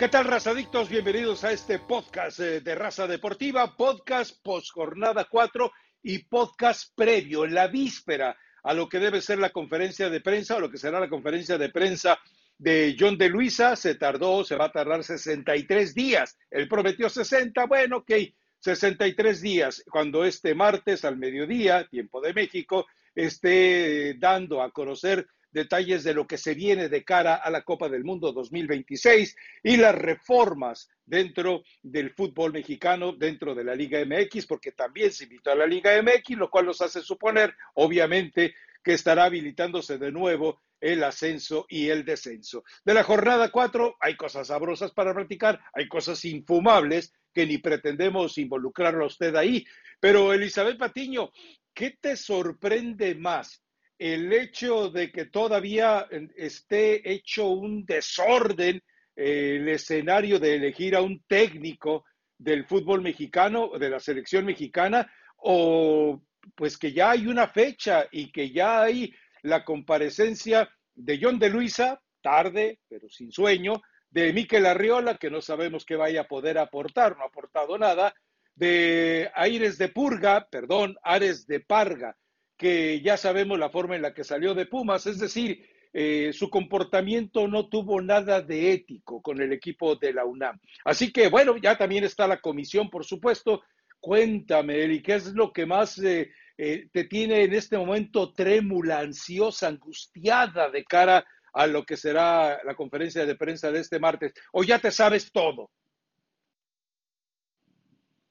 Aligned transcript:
¿Qué 0.00 0.08
tal, 0.08 0.24
razadictos? 0.24 0.88
Bienvenidos 0.88 1.44
a 1.44 1.52
este 1.52 1.78
podcast 1.78 2.40
eh, 2.40 2.62
de 2.62 2.74
Raza 2.74 3.06
Deportiva, 3.06 3.76
podcast 3.76 4.34
post 4.42 4.68
jornada 4.72 5.26
4 5.30 5.70
y 6.04 6.20
podcast 6.20 6.94
previo, 6.96 7.44
en 7.44 7.52
la 7.52 7.66
víspera 7.66 8.34
a 8.62 8.72
lo 8.72 8.88
que 8.88 8.98
debe 8.98 9.20
ser 9.20 9.38
la 9.38 9.50
conferencia 9.50 10.08
de 10.08 10.22
prensa 10.22 10.56
o 10.56 10.60
lo 10.60 10.70
que 10.70 10.78
será 10.78 11.00
la 11.00 11.10
conferencia 11.10 11.58
de 11.58 11.68
prensa 11.68 12.18
de 12.56 12.96
John 12.98 13.18
de 13.18 13.28
Luisa. 13.28 13.76
Se 13.76 13.94
tardó, 13.96 14.42
se 14.42 14.56
va 14.56 14.64
a 14.64 14.72
tardar 14.72 15.04
63 15.04 15.94
días. 15.94 16.38
Él 16.50 16.66
prometió 16.66 17.10
60, 17.10 17.66
bueno, 17.66 17.98
ok, 17.98 18.10
63 18.58 19.42
días. 19.42 19.84
Cuando 19.90 20.24
este 20.24 20.54
martes 20.54 21.04
al 21.04 21.18
mediodía, 21.18 21.86
tiempo 21.88 22.22
de 22.22 22.32
México, 22.32 22.86
esté 23.14 24.14
dando 24.14 24.62
a 24.62 24.70
conocer 24.70 25.26
detalles 25.50 26.04
de 26.04 26.14
lo 26.14 26.26
que 26.26 26.38
se 26.38 26.54
viene 26.54 26.88
de 26.88 27.04
cara 27.04 27.34
a 27.34 27.50
la 27.50 27.62
Copa 27.62 27.88
del 27.88 28.04
Mundo 28.04 28.32
2026 28.32 29.36
y 29.62 29.76
las 29.76 29.94
reformas 29.94 30.88
dentro 31.04 31.62
del 31.82 32.10
fútbol 32.14 32.52
mexicano, 32.52 33.12
dentro 33.12 33.54
de 33.54 33.64
la 33.64 33.74
Liga 33.74 34.00
MX, 34.04 34.46
porque 34.46 34.72
también 34.72 35.12
se 35.12 35.24
invitó 35.24 35.50
a 35.50 35.56
la 35.56 35.66
Liga 35.66 36.00
MX, 36.00 36.36
lo 36.36 36.50
cual 36.50 36.66
nos 36.66 36.80
hace 36.80 37.02
suponer, 37.02 37.54
obviamente, 37.74 38.54
que 38.82 38.92
estará 38.92 39.24
habilitándose 39.24 39.98
de 39.98 40.12
nuevo 40.12 40.60
el 40.80 41.04
ascenso 41.04 41.66
y 41.68 41.88
el 41.88 42.04
descenso. 42.04 42.64
De 42.84 42.94
la 42.94 43.02
jornada 43.02 43.50
4 43.50 43.96
hay 44.00 44.16
cosas 44.16 44.46
sabrosas 44.46 44.92
para 44.92 45.12
practicar, 45.12 45.60
hay 45.74 45.88
cosas 45.88 46.24
infumables 46.24 47.12
que 47.34 47.46
ni 47.46 47.58
pretendemos 47.58 48.38
involucrarlo 48.38 49.04
a 49.04 49.08
usted 49.08 49.36
ahí. 49.36 49.64
Pero 50.00 50.32
Elizabeth 50.32 50.78
Patiño, 50.78 51.30
¿qué 51.74 51.98
te 52.00 52.16
sorprende 52.16 53.14
más? 53.14 53.62
El 54.00 54.32
hecho 54.32 54.88
de 54.88 55.12
que 55.12 55.26
todavía 55.26 56.08
esté 56.34 57.12
hecho 57.12 57.48
un 57.48 57.84
desorden 57.84 58.82
eh, 59.14 59.56
el 59.56 59.68
escenario 59.68 60.40
de 60.40 60.54
elegir 60.54 60.96
a 60.96 61.02
un 61.02 61.22
técnico 61.26 62.06
del 62.38 62.64
fútbol 62.64 63.02
mexicano, 63.02 63.72
de 63.78 63.90
la 63.90 64.00
selección 64.00 64.46
mexicana, 64.46 65.12
o 65.36 66.22
pues 66.54 66.78
que 66.78 66.92
ya 66.92 67.10
hay 67.10 67.26
una 67.26 67.48
fecha 67.48 68.08
y 68.10 68.32
que 68.32 68.50
ya 68.50 68.80
hay 68.80 69.14
la 69.42 69.66
comparecencia 69.66 70.70
de 70.94 71.18
John 71.20 71.38
de 71.38 71.50
Luisa, 71.50 72.00
tarde, 72.22 72.80
pero 72.88 73.10
sin 73.10 73.30
sueño, 73.30 73.82
de 74.08 74.32
Miquel 74.32 74.64
Arriola, 74.64 75.18
que 75.18 75.30
no 75.30 75.42
sabemos 75.42 75.84
qué 75.84 75.96
vaya 75.96 76.22
a 76.22 76.28
poder 76.28 76.56
aportar, 76.56 77.18
no 77.18 77.24
ha 77.24 77.26
aportado 77.26 77.76
nada, 77.76 78.14
de 78.54 79.30
Aires 79.34 79.76
de 79.76 79.88
Purga, 79.88 80.48
perdón, 80.50 80.96
Ares 81.02 81.46
de 81.46 81.60
Parga, 81.60 82.16
que 82.60 83.00
ya 83.00 83.16
sabemos 83.16 83.58
la 83.58 83.70
forma 83.70 83.96
en 83.96 84.02
la 84.02 84.12
que 84.12 84.22
salió 84.22 84.52
de 84.52 84.66
Pumas, 84.66 85.06
es 85.06 85.18
decir, 85.18 85.66
eh, 85.94 86.30
su 86.34 86.50
comportamiento 86.50 87.48
no 87.48 87.70
tuvo 87.70 88.02
nada 88.02 88.42
de 88.42 88.72
ético 88.74 89.22
con 89.22 89.40
el 89.40 89.54
equipo 89.54 89.96
de 89.96 90.12
la 90.12 90.26
UNAM. 90.26 90.60
Así 90.84 91.10
que 91.10 91.28
bueno, 91.28 91.56
ya 91.56 91.78
también 91.78 92.04
está 92.04 92.28
la 92.28 92.38
comisión, 92.42 92.90
por 92.90 93.06
supuesto. 93.06 93.62
Cuéntame, 93.98 94.82
Eli, 94.82 95.00
¿qué 95.00 95.14
es 95.14 95.32
lo 95.32 95.54
que 95.54 95.64
más 95.64 95.96
eh, 96.00 96.30
eh, 96.58 96.88
te 96.92 97.04
tiene 97.04 97.44
en 97.44 97.54
este 97.54 97.78
momento 97.78 98.34
trémula, 98.34 98.98
ansiosa, 98.98 99.68
angustiada 99.68 100.68
de 100.68 100.84
cara 100.84 101.24
a 101.54 101.66
lo 101.66 101.82
que 101.84 101.96
será 101.96 102.60
la 102.62 102.74
conferencia 102.74 103.24
de 103.24 103.36
prensa 103.36 103.72
de 103.72 103.80
este 103.80 103.98
martes? 103.98 104.34
¿O 104.52 104.64
ya 104.64 104.78
te 104.78 104.90
sabes 104.90 105.32
todo? 105.32 105.70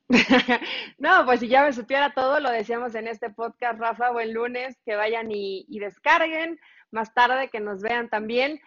no, 0.98 1.24
pues 1.26 1.40
si 1.40 1.48
ya 1.48 1.64
me 1.64 1.72
supiera 1.72 2.14
todo, 2.14 2.40
lo 2.40 2.50
decíamos 2.50 2.96
en 2.96 3.08
este 3.08 3.30
podcast, 3.30 3.80
Rafa, 3.80 4.10
buen 4.12 4.34
lunes, 4.34 4.80
que 4.84 4.96
vayan 4.96 5.32
y, 5.32 5.66
descarguen, 5.80 6.60
más 6.90 7.14
tarde 7.14 7.50
que 7.50 7.60
nos 7.60 7.82
vean 7.82 8.10
también. 8.10 8.60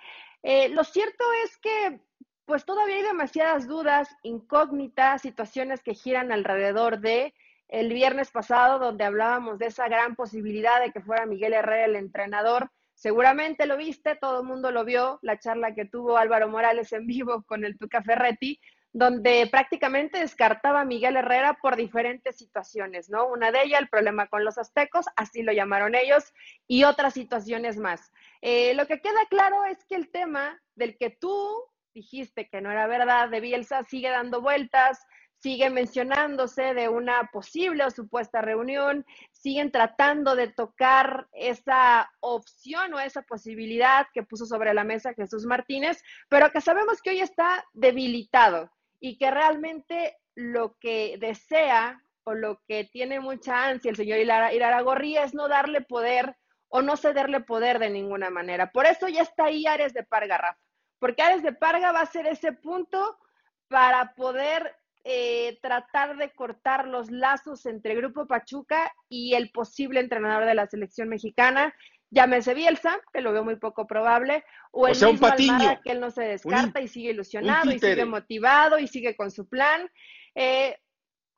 Eh, 0.44 0.68
lo 0.68 0.84
cierto 0.84 1.24
es 1.44 1.58
que 1.58 2.00
pues 2.44 2.64
todavía 2.64 2.96
hay 2.96 3.02
demasiadas 3.02 3.66
dudas, 3.66 4.08
incógnitas, 4.22 5.22
situaciones 5.22 5.82
que 5.82 5.94
giran 5.94 6.32
alrededor 6.32 7.00
de 7.00 7.34
el 7.68 7.92
viernes 7.92 8.30
pasado, 8.30 8.78
donde 8.78 9.04
hablábamos 9.04 9.58
de 9.58 9.66
esa 9.66 9.88
gran 9.88 10.14
posibilidad 10.14 10.80
de 10.80 10.92
que 10.92 11.00
fuera 11.00 11.26
Miguel 11.26 11.54
Herrera 11.54 11.86
el 11.86 11.96
entrenador. 11.96 12.70
Seguramente 12.94 13.66
lo 13.66 13.76
viste, 13.76 14.14
todo 14.16 14.40
el 14.40 14.46
mundo 14.46 14.70
lo 14.70 14.84
vio, 14.84 15.18
la 15.22 15.38
charla 15.38 15.74
que 15.74 15.86
tuvo 15.86 16.18
Álvaro 16.18 16.48
Morales 16.48 16.92
en 16.92 17.06
vivo 17.06 17.42
con 17.44 17.64
el 17.64 17.78
Tuca 17.78 18.02
Ferretti, 18.02 18.60
donde 18.92 19.48
prácticamente 19.50 20.18
descartaba 20.18 20.84
Miguel 20.84 21.16
Herrera 21.16 21.58
por 21.60 21.76
diferentes 21.76 22.36
situaciones, 22.36 23.08
¿no? 23.08 23.26
Una 23.26 23.50
de 23.50 23.62
ellas, 23.62 23.80
el 23.80 23.88
problema 23.88 24.26
con 24.26 24.44
los 24.44 24.58
aztecos, 24.58 25.06
así 25.16 25.42
lo 25.42 25.52
llamaron 25.52 25.94
ellos, 25.94 26.32
y 26.66 26.84
otras 26.84 27.14
situaciones 27.14 27.78
más. 27.78 28.12
Eh, 28.42 28.74
lo 28.74 28.86
que 28.86 29.00
queda 29.00 29.20
claro 29.30 29.64
es 29.64 29.84
que 29.86 29.94
el 29.94 30.10
tema 30.10 30.60
del 30.74 30.98
que 30.98 31.10
tú 31.10 31.64
dijiste 31.94 32.48
que 32.48 32.60
no 32.60 32.70
era 32.70 32.86
verdad 32.86 33.28
de 33.28 33.40
Bielsa 33.40 33.82
sigue 33.84 34.10
dando 34.10 34.40
vueltas, 34.40 35.06
sigue 35.42 35.70
mencionándose 35.70 36.74
de 36.74 36.88
una 36.88 37.30
posible 37.32 37.84
o 37.84 37.90
supuesta 37.90 38.42
reunión, 38.42 39.04
siguen 39.32 39.72
tratando 39.72 40.36
de 40.36 40.48
tocar 40.48 41.28
esa 41.32 42.10
opción 42.20 42.94
o 42.94 43.00
esa 43.00 43.22
posibilidad 43.22 44.06
que 44.14 44.22
puso 44.22 44.46
sobre 44.46 44.72
la 44.72 44.84
mesa 44.84 45.14
Jesús 45.14 45.44
Martínez, 45.44 46.02
pero 46.28 46.50
que 46.50 46.60
sabemos 46.60 47.02
que 47.02 47.10
hoy 47.10 47.20
está 47.20 47.64
debilitado 47.72 48.70
y 49.02 49.18
que 49.18 49.32
realmente 49.32 50.16
lo 50.36 50.78
que 50.78 51.16
desea 51.18 52.00
o 52.22 52.34
lo 52.34 52.62
que 52.68 52.84
tiene 52.84 53.18
mucha 53.18 53.66
ansia 53.66 53.90
el 53.90 53.96
señor 53.96 54.20
Iraragorri 54.20 55.18
es 55.18 55.34
no 55.34 55.48
darle 55.48 55.80
poder 55.80 56.36
o 56.68 56.82
no 56.82 56.96
cederle 56.96 57.40
poder 57.40 57.80
de 57.80 57.90
ninguna 57.90 58.30
manera. 58.30 58.70
Por 58.70 58.86
eso 58.86 59.08
ya 59.08 59.22
está 59.22 59.46
ahí 59.46 59.66
Ares 59.66 59.92
de 59.92 60.04
Parga, 60.04 60.38
Rafa, 60.38 60.60
porque 61.00 61.20
Ares 61.20 61.42
de 61.42 61.52
Parga 61.52 61.90
va 61.90 62.00
a 62.00 62.06
ser 62.06 62.28
ese 62.28 62.52
punto 62.52 63.18
para 63.66 64.14
poder 64.14 64.72
eh, 65.02 65.58
tratar 65.60 66.16
de 66.16 66.30
cortar 66.30 66.86
los 66.86 67.10
lazos 67.10 67.66
entre 67.66 67.96
Grupo 67.96 68.28
Pachuca 68.28 68.94
y 69.08 69.34
el 69.34 69.50
posible 69.50 69.98
entrenador 69.98 70.46
de 70.46 70.54
la 70.54 70.68
selección 70.68 71.08
mexicana, 71.08 71.74
llámese 72.12 72.54
Bielsa, 72.54 73.00
que 73.12 73.22
lo 73.22 73.32
veo 73.32 73.42
muy 73.42 73.56
poco 73.56 73.86
probable, 73.86 74.44
o 74.70 74.86
el 74.86 74.94
mismo 74.94 75.26
Almada, 75.26 75.80
que 75.82 75.92
él 75.92 76.00
no 76.00 76.10
se 76.10 76.22
descarta 76.22 76.80
y 76.80 76.88
sigue 76.88 77.10
ilusionado 77.10 77.72
y 77.72 77.78
sigue 77.78 78.04
motivado 78.04 78.78
y 78.78 78.86
sigue 78.86 79.16
con 79.16 79.30
su 79.30 79.48
plan. 79.48 79.90
Eh, 80.34 80.78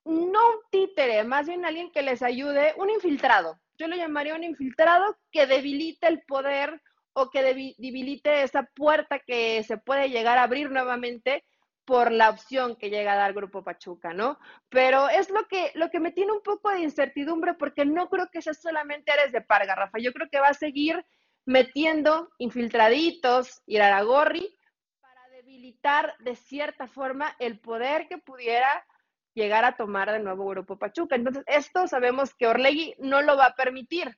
no 0.05 0.51
un 0.51 0.57
títere, 0.71 1.25
más 1.25 1.47
bien 1.47 1.65
alguien 1.65 1.91
que 1.91 2.03
les 2.03 2.23
ayude, 2.23 2.75
un 2.77 2.91
infiltrado. 2.91 3.59
Yo 3.79 3.89
lo 3.89 3.97
llamaría 3.97 4.35
un 4.35 4.45
infiltrado 4.45 5.17
que 5.31 5.47
debilite 5.47 6.09
el 6.09 6.23
poder 6.23 6.83
o 7.15 7.31
que 7.31 7.43
debilite 7.43 8.43
esa 8.43 8.65
puerta 8.75 9.21
que 9.21 9.63
se 9.63 9.79
puede 9.79 10.11
llegar 10.11 10.37
a 10.37 10.43
abrir 10.43 10.71
nuevamente 10.71 11.45
por 11.85 12.11
la 12.13 12.31
opción 12.31 12.77
que 12.77 12.91
llega 12.91 13.13
a 13.13 13.17
dar 13.17 13.35
Grupo 13.35 13.63
Pachuca, 13.63 14.13
¿no? 14.13 14.39
Pero 14.69 15.09
es 15.09 15.31
lo 15.31 15.47
que, 15.47 15.71
lo 15.75 15.91
que 15.91 16.01
me 16.01 16.13
tiene 16.13 16.33
un 16.33 16.43
poco 16.43 16.71
de 16.71 16.81
incertidumbre 16.81 17.55
porque 17.55 17.85
no 17.85 18.09
creo 18.09 18.29
que 18.31 18.43
sea 18.43 18.55
solamente 18.55 19.13
Ares 19.13 19.33
de 19.33 19.43
Parga, 19.43 19.75
Rafa. 19.75 19.99
Yo 19.99 20.13
creo 20.13 20.29
que 20.31 20.41
va 20.41 20.49
a 20.49 20.55
seguir 20.55 21.05
metiendo 21.45 22.31
infiltraditos, 22.39 23.63
ir 23.67 23.83
a 23.83 23.91
la 23.91 24.03
gorri, 24.03 24.57
para 25.01 25.29
debilitar 25.31 26.15
de 26.21 26.37
cierta 26.37 26.87
forma 26.87 27.37
el 27.39 27.61
poder 27.61 28.09
que 28.09 28.19
pudiera 28.19 28.87
llegar 29.35 29.65
a 29.65 29.77
tomar 29.77 30.11
de 30.11 30.21
nuevo 30.21 30.47
Grupo 30.47 30.79
Pachuca. 30.79 31.17
Entonces, 31.17 31.45
esto 31.47 31.87
sabemos 31.87 32.35
que 32.35 32.47
Orlegui 32.47 32.95
no 32.99 33.21
lo 33.21 33.37
va 33.37 33.47
a 33.47 33.55
permitir. 33.55 34.17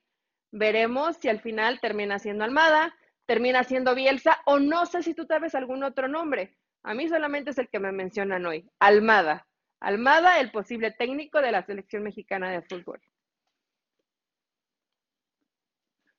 Veremos 0.52 1.16
si 1.16 1.28
al 1.28 1.40
final 1.40 1.80
termina 1.80 2.18
siendo 2.20 2.44
Almada, 2.44 2.94
termina 3.24 3.64
siendo 3.64 3.94
Bielsa, 3.94 4.40
o 4.46 4.60
no 4.60 4.86
sé 4.86 5.02
si 5.02 5.14
tú 5.14 5.24
sabes 5.24 5.56
algún 5.56 5.82
otro 5.82 6.06
nombre 6.06 6.56
a 6.86 6.94
mí 6.94 7.08
solamente 7.08 7.50
es 7.50 7.58
el 7.58 7.68
que 7.68 7.80
me 7.80 7.90
mencionan 7.90 8.46
hoy, 8.46 8.64
Almada. 8.78 9.44
Almada, 9.80 10.38
el 10.38 10.52
posible 10.52 10.92
técnico 10.92 11.42
de 11.42 11.50
la 11.50 11.66
selección 11.66 12.04
mexicana 12.04 12.52
de 12.52 12.62
fútbol. 12.62 13.00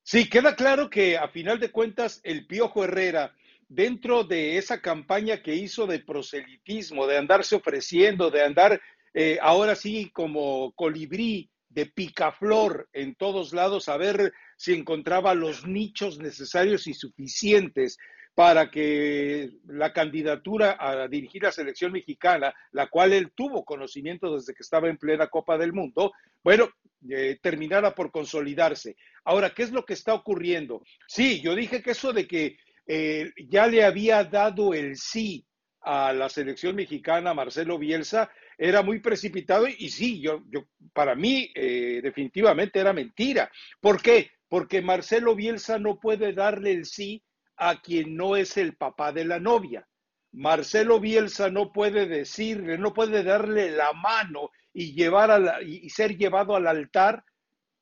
Sí, 0.02 0.28
queda 0.28 0.54
claro 0.54 0.90
que 0.90 1.16
a 1.16 1.28
final 1.28 1.58
de 1.58 1.72
cuentas 1.72 2.20
el 2.22 2.46
Piojo 2.46 2.84
Herrera, 2.84 3.34
dentro 3.66 4.24
de 4.24 4.58
esa 4.58 4.82
campaña 4.82 5.42
que 5.42 5.54
hizo 5.54 5.86
de 5.86 6.00
proselitismo, 6.00 7.06
de 7.06 7.16
andarse 7.16 7.56
ofreciendo, 7.56 8.30
de 8.30 8.42
andar 8.42 8.80
eh, 9.14 9.38
ahora 9.40 9.74
sí 9.74 10.10
como 10.12 10.72
colibrí, 10.72 11.50
de 11.70 11.86
picaflor 11.86 12.90
en 12.92 13.14
todos 13.14 13.54
lados, 13.54 13.88
a 13.88 13.96
ver 13.96 14.34
si 14.58 14.74
encontraba 14.74 15.34
los 15.34 15.66
nichos 15.66 16.18
necesarios 16.18 16.86
y 16.86 16.92
suficientes 16.92 17.96
para 18.38 18.70
que 18.70 19.50
la 19.66 19.92
candidatura 19.92 20.76
a 20.78 21.08
dirigir 21.08 21.42
la 21.42 21.50
selección 21.50 21.90
mexicana, 21.90 22.54
la 22.70 22.86
cual 22.86 23.12
él 23.12 23.32
tuvo 23.34 23.64
conocimiento 23.64 24.32
desde 24.36 24.54
que 24.54 24.62
estaba 24.62 24.88
en 24.88 24.96
plena 24.96 25.26
Copa 25.26 25.58
del 25.58 25.72
Mundo, 25.72 26.12
bueno, 26.44 26.68
eh, 27.10 27.40
terminara 27.42 27.96
por 27.96 28.12
consolidarse. 28.12 28.94
Ahora, 29.24 29.50
¿qué 29.50 29.64
es 29.64 29.72
lo 29.72 29.84
que 29.84 29.94
está 29.94 30.14
ocurriendo? 30.14 30.84
Sí, 31.08 31.40
yo 31.40 31.56
dije 31.56 31.82
que 31.82 31.90
eso 31.90 32.12
de 32.12 32.28
que 32.28 32.58
eh, 32.86 33.32
ya 33.48 33.66
le 33.66 33.82
había 33.82 34.22
dado 34.22 34.72
el 34.72 34.94
sí 34.94 35.44
a 35.80 36.12
la 36.12 36.28
selección 36.28 36.76
mexicana, 36.76 37.34
Marcelo 37.34 37.76
Bielsa, 37.76 38.30
era 38.56 38.84
muy 38.84 39.00
precipitado 39.00 39.66
y, 39.66 39.88
sí, 39.88 40.20
yo, 40.20 40.44
yo, 40.48 40.68
para 40.92 41.16
mí 41.16 41.50
eh, 41.56 41.98
definitivamente 42.04 42.78
era 42.78 42.92
mentira. 42.92 43.50
¿Por 43.80 44.00
qué? 44.00 44.30
Porque 44.48 44.80
Marcelo 44.80 45.34
Bielsa 45.34 45.80
no 45.80 45.98
puede 45.98 46.32
darle 46.32 46.70
el 46.70 46.84
sí 46.84 47.24
a 47.58 47.80
quien 47.80 48.16
no 48.16 48.36
es 48.36 48.56
el 48.56 48.76
papá 48.76 49.12
de 49.12 49.24
la 49.24 49.40
novia. 49.40 49.86
Marcelo 50.32 51.00
Bielsa 51.00 51.50
no 51.50 51.72
puede 51.72 52.06
decirle, 52.06 52.78
no 52.78 52.92
puede 52.92 53.22
darle 53.22 53.70
la 53.70 53.92
mano 53.92 54.50
y 54.72 54.92
llevar 54.92 55.30
a 55.30 55.62
y 55.62 55.88
ser 55.90 56.16
llevado 56.16 56.54
al 56.54 56.66
altar 56.66 57.24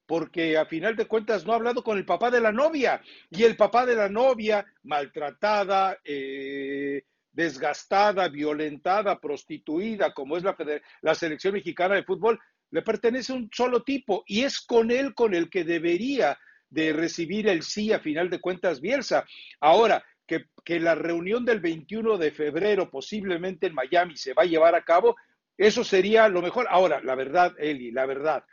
porque 0.07 0.57
a 0.57 0.67
final 0.67 0.97
de 0.97 1.07
cuentas 1.07 1.45
no 1.45 1.53
ha 1.53 1.57
hablado 1.57 1.83
con 1.83 1.99
el 1.99 2.07
papá 2.07 2.31
de 2.31 2.41
la 2.41 2.53
novia 2.53 3.03
y 3.29 3.43
el 3.43 3.57
papá 3.57 3.85
de 3.85 3.97
la 3.97 4.09
novia 4.09 4.65
maltratada, 4.85 5.99
eh, 6.05 7.03
desgastada, 7.33 8.29
violentada, 8.29 9.21
prostituida, 9.21 10.15
como 10.15 10.37
es 10.37 10.45
la, 10.45 10.57
la 11.03 11.15
selección 11.15 11.55
mexicana 11.55 11.97
de 11.97 12.05
fútbol, 12.05 12.39
le 12.71 12.83
pertenece 12.83 13.33
un 13.33 13.51
solo 13.53 13.83
tipo 13.83 14.25
y 14.27 14.43
es 14.43 14.61
con 14.61 14.91
él 14.91 15.15
con 15.15 15.35
el 15.35 15.51
que 15.51 15.65
debería 15.65 16.39
de 16.71 16.93
recibir 16.93 17.49
el 17.49 17.63
sí 17.63 17.93
a 17.93 18.01
final 18.01 18.31
de 18.31 18.41
cuentas 18.41 18.81
Bielsa. 18.81 19.25
Ahora, 19.61 20.05
que, 20.27 20.47
que, 20.65 20.81
la 20.81 20.95
reunión 20.95 21.45
del 21.45 21.61
21 21.61 22.19
de 22.19 22.33
febrero 22.33 22.91
posiblemente 22.91 23.69
en 23.69 23.75
Miami 23.75 24.17
se 24.17 24.35
va 24.35 24.43
a 24.43 24.47
llevar 24.47 24.75
a 24.75 24.85
cabo, 24.85 25.17
eso 25.57 25.85
sería 25.85 26.29
lo 26.29 26.43
mejor. 26.43 26.67
Ahora, 26.69 27.01
la 27.03 27.15
verdad, 27.15 27.55
Eli, 27.59 27.91
la 27.91 28.07
verdad, 28.07 28.45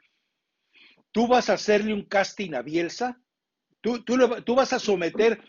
¿tú 1.11 1.27
vas 1.27 1.49
a 1.49 1.53
hacerle 1.53 1.93
un 1.93 2.05
casting 2.05 2.53
a 2.53 2.61
Bielsa? 2.61 3.19
¿Tú, 3.81 4.01
tú, 4.03 4.55
vas 4.55 4.71
a 4.71 4.79
someter 4.79 5.41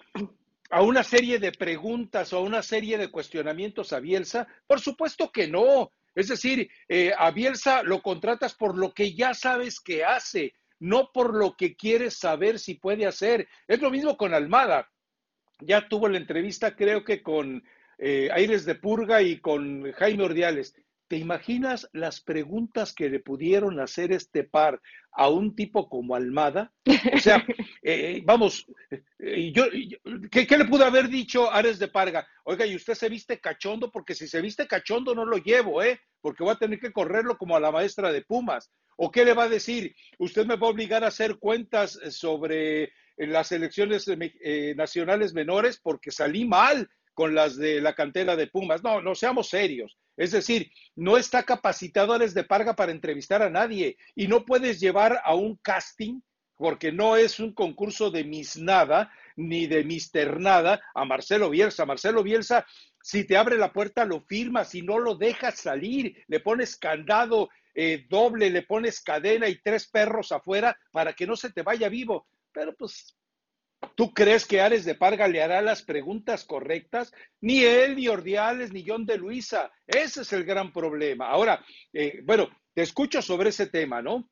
a 0.71 0.83
una 0.83 1.05
serie 1.05 1.39
de 1.39 1.53
preguntas 1.53 2.33
o 2.33 2.39
a 2.39 2.41
una 2.41 2.63
serie 2.63 2.99
de 2.99 3.09
cuestionamientos 3.09 3.93
a 3.93 4.01
Bielsa? 4.01 4.49
Por 4.67 4.81
supuesto 4.81 5.31
que 5.31 5.47
no. 5.47 5.93
Es 6.17 6.29
decir, 6.29 6.69
eh, 6.89 7.13
a 7.17 7.31
Bielsa 7.31 7.85
lo 7.85 8.03
contratas 8.03 8.55
por 8.55 8.77
lo 8.77 8.93
que 8.93 9.15
ya 9.15 9.35
sabes 9.35 9.79
que 9.81 10.05
hace, 10.05 10.55
no 10.85 11.13
por 11.13 11.35
lo 11.35 11.57
que 11.57 11.77
quieres 11.77 12.19
saber 12.19 12.59
si 12.59 12.75
puede 12.75 13.07
hacer. 13.07 13.49
Es 13.67 13.81
lo 13.81 13.91
mismo 13.91 14.19
con 14.19 14.35
Almada. 14.35 14.91
Ya 15.61 15.89
tuvo 15.89 16.09
la 16.09 16.19
entrevista, 16.19 16.77
creo 16.77 17.05
que 17.05 17.23
con 17.23 17.65
eh, 17.97 18.29
Aires 18.31 18.67
de 18.67 18.75
Purga 18.75 19.23
y 19.23 19.41
con 19.41 19.91
Jaime 19.93 20.25
Ordiales. 20.25 20.75
¿Te 21.15 21.21
imaginas 21.21 21.89
las 21.93 22.21
preguntas 22.21 22.93
que 22.93 23.09
le 23.09 23.21
pudieron 23.21 23.79
hacer 23.79 24.11
este 24.11 24.43
par 24.43 24.83
a 25.13 25.29
un 25.29 25.55
tipo 25.55 25.89
como 25.89 26.17
Almada? 26.17 26.73
O 27.15 27.19
sea, 27.19 27.47
eh, 27.85 28.21
vamos, 28.25 28.67
eh, 29.21 29.53
yo, 29.53 29.67
¿qué, 30.29 30.59
le 30.59 30.65
pudo 30.65 30.85
haber 30.85 31.09
dicho 31.09 31.53
Ares 31.53 31.79
de 31.79 31.87
Parga? 31.87 32.27
Oiga, 32.43 32.67
y 32.67 32.75
usted 32.75 32.95
se 32.95 33.09
viste 33.09 33.39
cachondo, 33.39 33.93
porque 33.93 34.17
si 34.17 34.27
se 34.27 34.41
viste 34.41 34.67
cachondo 34.67 35.15
no 35.15 35.25
lo 35.25 35.37
llevo, 35.37 35.85
¿eh? 35.85 36.01
Porque 36.21 36.43
voy 36.43 36.53
a 36.53 36.59
tener 36.59 36.81
que 36.81 36.91
correrlo 36.91 37.39
como 37.39 37.55
a 37.55 37.61
la 37.61 37.71
maestra 37.71 38.11
de 38.11 38.23
Pumas. 38.23 38.73
¿O 38.97 39.13
qué 39.13 39.25
le 39.25 39.35
va 39.35 39.45
a 39.45 39.49
decir? 39.49 39.95
Usted 40.19 40.45
me 40.45 40.57
va 40.57 40.67
a 40.67 40.71
obligar 40.71 41.05
a 41.05 41.09
hacer 41.09 41.37
cuentas 41.37 41.97
sobre 42.11 42.93
las 43.19 43.53
elecciones 43.53 44.11
nacionales 44.75 45.33
menores 45.33 45.79
porque 45.81 46.11
salí 46.11 46.45
mal 46.45 46.89
con 47.15 47.35
las 47.35 47.57
de 47.57 47.81
la 47.81 47.95
cantera 47.95 48.37
de 48.37 48.49
Pumas. 48.49 48.83
No, 48.83 49.01
no 49.01 49.15
seamos 49.15 49.49
serios. 49.49 49.97
Es 50.17 50.33
decir, 50.33 50.71
no 50.95 51.17
está 51.17 51.43
capacitado 51.43 52.13
Ares 52.13 52.35
de 52.35 52.45
Parga 52.45 52.77
para 52.77 52.93
entrevistar 52.93 53.43
a 53.43 53.51
nadie 53.51 53.97
y 54.15 54.29
no 54.29 54.45
puedes 54.45 54.79
llevar 54.81 55.21
a 55.25 55.35
un 55.35 55.57
casting, 55.57 56.21
porque 56.57 56.93
no 56.93 57.17
es 57.17 57.41
un 57.41 57.53
concurso 57.53 58.11
de 58.11 58.23
Miss 58.23 58.57
Nada 58.57 59.11
ni 59.37 59.67
de 59.67 59.83
Mister 59.83 60.39
Nada, 60.39 60.81
a 60.95 61.05
Marcelo 61.05 61.51
Bielsa. 61.51 61.85
Marcelo 61.85 62.23
Bielsa, 62.23 62.65
si 63.03 63.25
te 63.25 63.37
abre 63.37 63.59
la 63.59 63.73
puerta, 63.73 64.05
lo 64.05 64.21
firmas, 64.21 64.71
si 64.71 64.83
no 64.83 64.99
lo 64.99 65.17
dejas 65.17 65.59
salir, 65.59 66.25
le 66.29 66.39
pones 66.39 66.77
candado 66.77 67.49
eh, 67.75 68.07
doble, 68.09 68.51
le 68.51 68.63
pones 68.63 69.01
cadena 69.01 69.49
y 69.49 69.61
tres 69.61 69.89
perros 69.89 70.31
afuera 70.31 70.79
para 70.93 71.13
que 71.13 71.27
no 71.27 71.35
se 71.35 71.51
te 71.51 71.63
vaya 71.63 71.89
vivo. 71.89 72.29
Pero 72.53 72.73
pues 72.77 73.17
¿Tú 73.95 74.13
crees 74.13 74.47
que 74.47 74.61
Ares 74.61 74.85
de 74.85 74.95
Parga 74.95 75.29
le 75.29 75.43
hará 75.43 75.63
las 75.63 75.83
preguntas 75.83 76.45
correctas? 76.45 77.13
Ni 77.41 77.65
él, 77.65 77.97
ni 77.97 78.09
Ordiales, 78.09 78.73
ni 78.73 78.85
John 78.87 79.07
de 79.07 79.17
Luisa. 79.17 79.73
Ese 79.87 80.23
es 80.23 80.33
el 80.33 80.45
gran 80.45 80.73
problema. 80.73 81.29
Ahora, 81.29 81.65
eh, 81.93 82.21
bueno, 82.25 82.49
te 82.75 82.83
escucho 82.83 83.23
sobre 83.23 83.51
ese 83.51 83.67
tema, 83.67 84.03
¿no? 84.03 84.29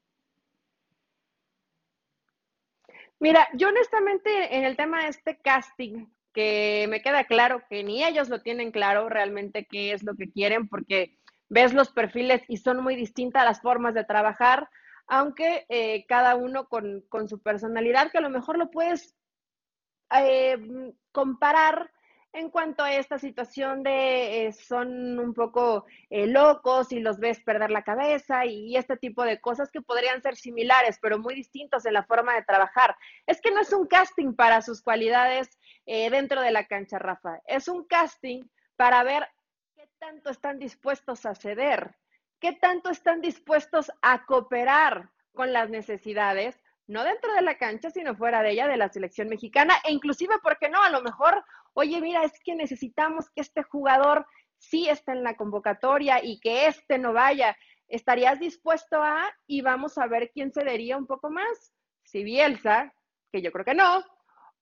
Mira, 3.19 3.49
yo 3.55 3.69
honestamente 3.69 4.57
en 4.57 4.65
el 4.65 4.77
tema 4.77 5.03
de 5.03 5.09
este 5.11 5.39
casting, 5.39 6.07
que 6.33 6.87
me 6.89 7.03
queda 7.03 7.25
claro 7.25 7.63
que 7.69 7.85
ni 7.85 8.05
ellos 8.05 8.29
lo 8.29 8.41
tienen 8.41 8.73
claro 8.73 9.09
realmente 9.09 9.67
qué 9.67 9.93
es 9.93 10.03
lo 10.03 10.15
que 10.15 10.31
quieren, 10.31 10.69
porque 10.69 11.17
ves 11.49 11.73
los 11.75 11.91
perfiles 11.91 12.43
y 12.49 12.57
son 12.57 12.83
muy 12.83 12.97
distintas 12.97 13.45
las 13.45 13.61
formas 13.61 13.95
de 13.95 14.05
trabajar, 14.05 14.69
aunque 15.07 15.67
eh, 15.69 16.07
cada 16.07 16.35
uno 16.35 16.69
con, 16.69 17.03
con, 17.09 17.29
su 17.29 17.41
personalidad, 17.41 18.11
que 18.11 18.19
a 18.19 18.23
lo 18.23 18.31
mejor 18.31 18.59
lo 18.59 18.71
puedes 18.71 19.15
eh, 20.21 20.59
comparar 21.11 21.91
en 22.35 22.49
cuanto 22.49 22.83
a 22.83 22.95
esta 22.95 23.19
situación 23.19 23.83
de 23.83 24.47
eh, 24.47 24.53
son 24.53 25.19
un 25.19 25.35
poco 25.35 25.85
eh, 26.09 26.27
locos 26.27 26.91
y 26.93 27.01
los 27.01 27.19
ves 27.19 27.41
perder 27.41 27.71
la 27.71 27.85
cabeza 27.85 28.47
y, 28.47 28.75
este 28.77 28.97
tipo 28.97 29.23
de 29.23 29.41
cosas 29.41 29.71
que 29.71 29.83
podrían 29.83 30.23
ser 30.23 30.37
similares, 30.37 30.99
pero 31.01 31.19
muy 31.19 31.35
distintos 31.35 31.85
en 31.85 31.93
la 31.93 32.05
forma 32.05 32.35
de 32.35 32.45
trabajar. 32.45 32.97
Es 33.27 33.41
que 33.41 33.51
no 33.51 33.61
es 33.61 33.73
un 33.73 33.87
casting 33.87 34.35
para 34.35 34.63
sus 34.63 34.83
cualidades 34.83 35.59
dentro 35.85 36.41
de 36.41 36.53
la 36.53 36.67
cancha, 36.67 36.99
Rafa. 36.99 37.41
Es 37.45 37.69
un 37.69 37.85
casting 37.85 38.45
para 38.77 39.03
ver 39.03 39.29
qué 39.75 39.89
tanto 39.99 40.31
están 40.31 40.59
dispuestos 40.59 41.27
a 41.27 41.35
ceder, 41.35 41.97
qué 42.41 42.53
tanto 42.53 42.89
están 42.89 43.21
dispuestos 43.21 43.93
a 44.01 44.25
cooperar 44.25 45.11
con 45.35 45.53
las 45.53 45.71
necesidades 45.71 46.62
no 46.87 47.05
dentro 47.05 47.33
de 47.35 47.43
la 47.43 47.59
cancha, 47.59 47.91
sino 47.91 48.15
fuera 48.17 48.43
de 48.43 48.51
ella, 48.51 48.67
de 48.67 48.77
la 48.77 48.89
selección 48.89 49.29
mexicana, 49.29 49.75
e 49.85 49.93
inclusive, 49.93 50.35
¿por 50.43 50.59
qué 50.59 50.69
no? 50.69 50.83
A 50.83 50.91
lo 50.91 51.03
mejor, 51.03 51.45
oye, 51.75 52.01
mira, 52.01 52.25
es 52.25 52.33
que 52.45 52.55
necesitamos 52.55 53.31
que 53.31 53.41
este 53.41 53.63
jugador 53.63 54.27
sí 54.59 54.89
esté 54.89 55.13
en 55.13 55.23
la 55.23 55.37
convocatoria 55.37 56.23
y 56.23 56.41
que 56.41 56.67
este 56.67 56.99
no 56.99 57.13
vaya. 57.13 57.57
¿Estarías 57.89 58.39
dispuesto 58.39 59.03
a, 59.03 59.31
y 59.47 59.61
vamos 59.61 59.99
a 59.99 60.07
ver 60.07 60.31
quién 60.33 60.53
cedería 60.53 60.97
un 60.97 61.07
poco 61.07 61.31
más? 61.31 61.73
Si 62.05 62.25
Bielsa, 62.25 62.95
que 63.31 63.43
yo 63.43 63.53
creo 63.53 63.65
que 63.65 63.75
no, 63.75 64.05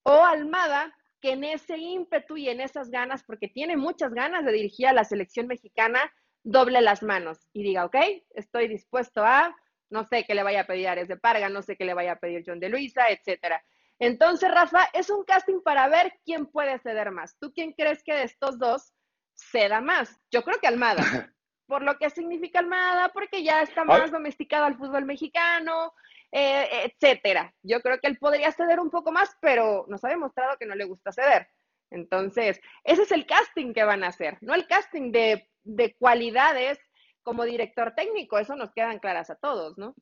o 0.02 0.24
Almada, 0.24 0.94
que 1.20 1.32
en 1.32 1.44
ese 1.44 1.76
ímpetu 1.76 2.36
y 2.36 2.48
en 2.48 2.60
esas 2.60 2.90
ganas, 2.90 3.22
porque 3.24 3.48
tiene 3.48 3.76
muchas 3.76 4.14
ganas 4.14 4.44
de 4.44 4.52
dirigir 4.52 4.86
a 4.86 4.92
la 4.92 5.04
selección 5.04 5.46
mexicana, 5.46 6.00
doble 6.42 6.80
las 6.80 7.02
manos 7.02 7.46
y 7.52 7.62
diga, 7.62 7.84
ok, 7.84 7.96
estoy 8.30 8.68
dispuesto 8.68 9.22
a 9.22 9.54
no 9.90 10.04
sé 10.04 10.24
qué 10.24 10.34
le 10.34 10.42
vaya 10.42 10.62
a 10.62 10.66
pedir 10.66 10.88
Ares 10.88 11.08
de 11.08 11.16
Parga, 11.16 11.48
no 11.48 11.62
sé 11.62 11.76
qué 11.76 11.84
le 11.84 11.94
vaya 11.94 12.12
a 12.12 12.18
pedir 12.18 12.42
John 12.46 12.60
de 12.60 12.68
Luisa, 12.68 13.08
etcétera. 13.08 13.62
Entonces, 13.98 14.50
Rafa, 14.50 14.88
es 14.94 15.10
un 15.10 15.24
casting 15.24 15.60
para 15.62 15.88
ver 15.88 16.14
quién 16.24 16.46
puede 16.46 16.78
ceder 16.78 17.10
más. 17.10 17.36
¿Tú 17.38 17.52
quién 17.52 17.72
crees 17.72 18.02
que 18.02 18.14
de 18.14 18.22
estos 18.22 18.58
dos 18.58 18.94
ceda 19.34 19.80
más? 19.80 20.18
Yo 20.30 20.42
creo 20.42 20.58
que 20.58 20.66
Almada. 20.66 21.02
Por 21.66 21.82
lo 21.82 21.98
que 21.98 22.10
significa 22.10 22.58
Almada, 22.58 23.10
porque 23.10 23.44
ya 23.44 23.62
está 23.62 23.84
más 23.84 24.10
domesticado 24.10 24.64
al 24.64 24.76
fútbol 24.76 25.04
mexicano, 25.04 25.92
eh, 26.32 26.90
etcétera. 26.90 27.54
Yo 27.62 27.80
creo 27.80 28.00
que 28.00 28.08
él 28.08 28.18
podría 28.18 28.50
ceder 28.50 28.80
un 28.80 28.90
poco 28.90 29.12
más, 29.12 29.36
pero 29.40 29.84
nos 29.86 30.04
ha 30.04 30.08
demostrado 30.08 30.56
que 30.58 30.66
no 30.66 30.74
le 30.74 30.84
gusta 30.84 31.12
ceder. 31.12 31.48
Entonces, 31.90 32.60
ese 32.82 33.02
es 33.02 33.12
el 33.12 33.24
casting 33.24 33.72
que 33.72 33.84
van 33.84 34.02
a 34.02 34.08
hacer, 34.08 34.36
no 34.40 34.54
el 34.54 34.66
casting 34.66 35.12
de, 35.12 35.48
de 35.62 35.94
cualidades 35.94 36.80
como 37.22 37.44
director 37.44 37.94
técnico, 37.94 38.38
eso 38.38 38.56
nos 38.56 38.72
quedan 38.72 38.98
claras 38.98 39.30
a 39.30 39.36
todos, 39.36 39.76
¿no? 39.78 39.94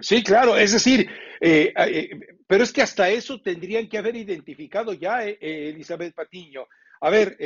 Sí, 0.00 0.22
claro, 0.22 0.56
es 0.56 0.72
decir, 0.72 1.10
eh, 1.40 1.72
eh, 1.76 2.20
pero 2.46 2.62
es 2.62 2.72
que 2.72 2.82
hasta 2.82 3.10
eso 3.10 3.40
tendrían 3.42 3.88
que 3.88 3.98
haber 3.98 4.14
identificado 4.14 4.92
ya, 4.92 5.26
eh, 5.26 5.36
Elizabeth 5.40 6.14
Patiño. 6.14 6.68
A 7.00 7.10
ver, 7.10 7.36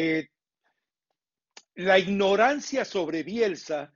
la 1.76 1.98
ignorancia 1.98 2.84
sobre 2.84 3.22
Bielsa 3.22 3.92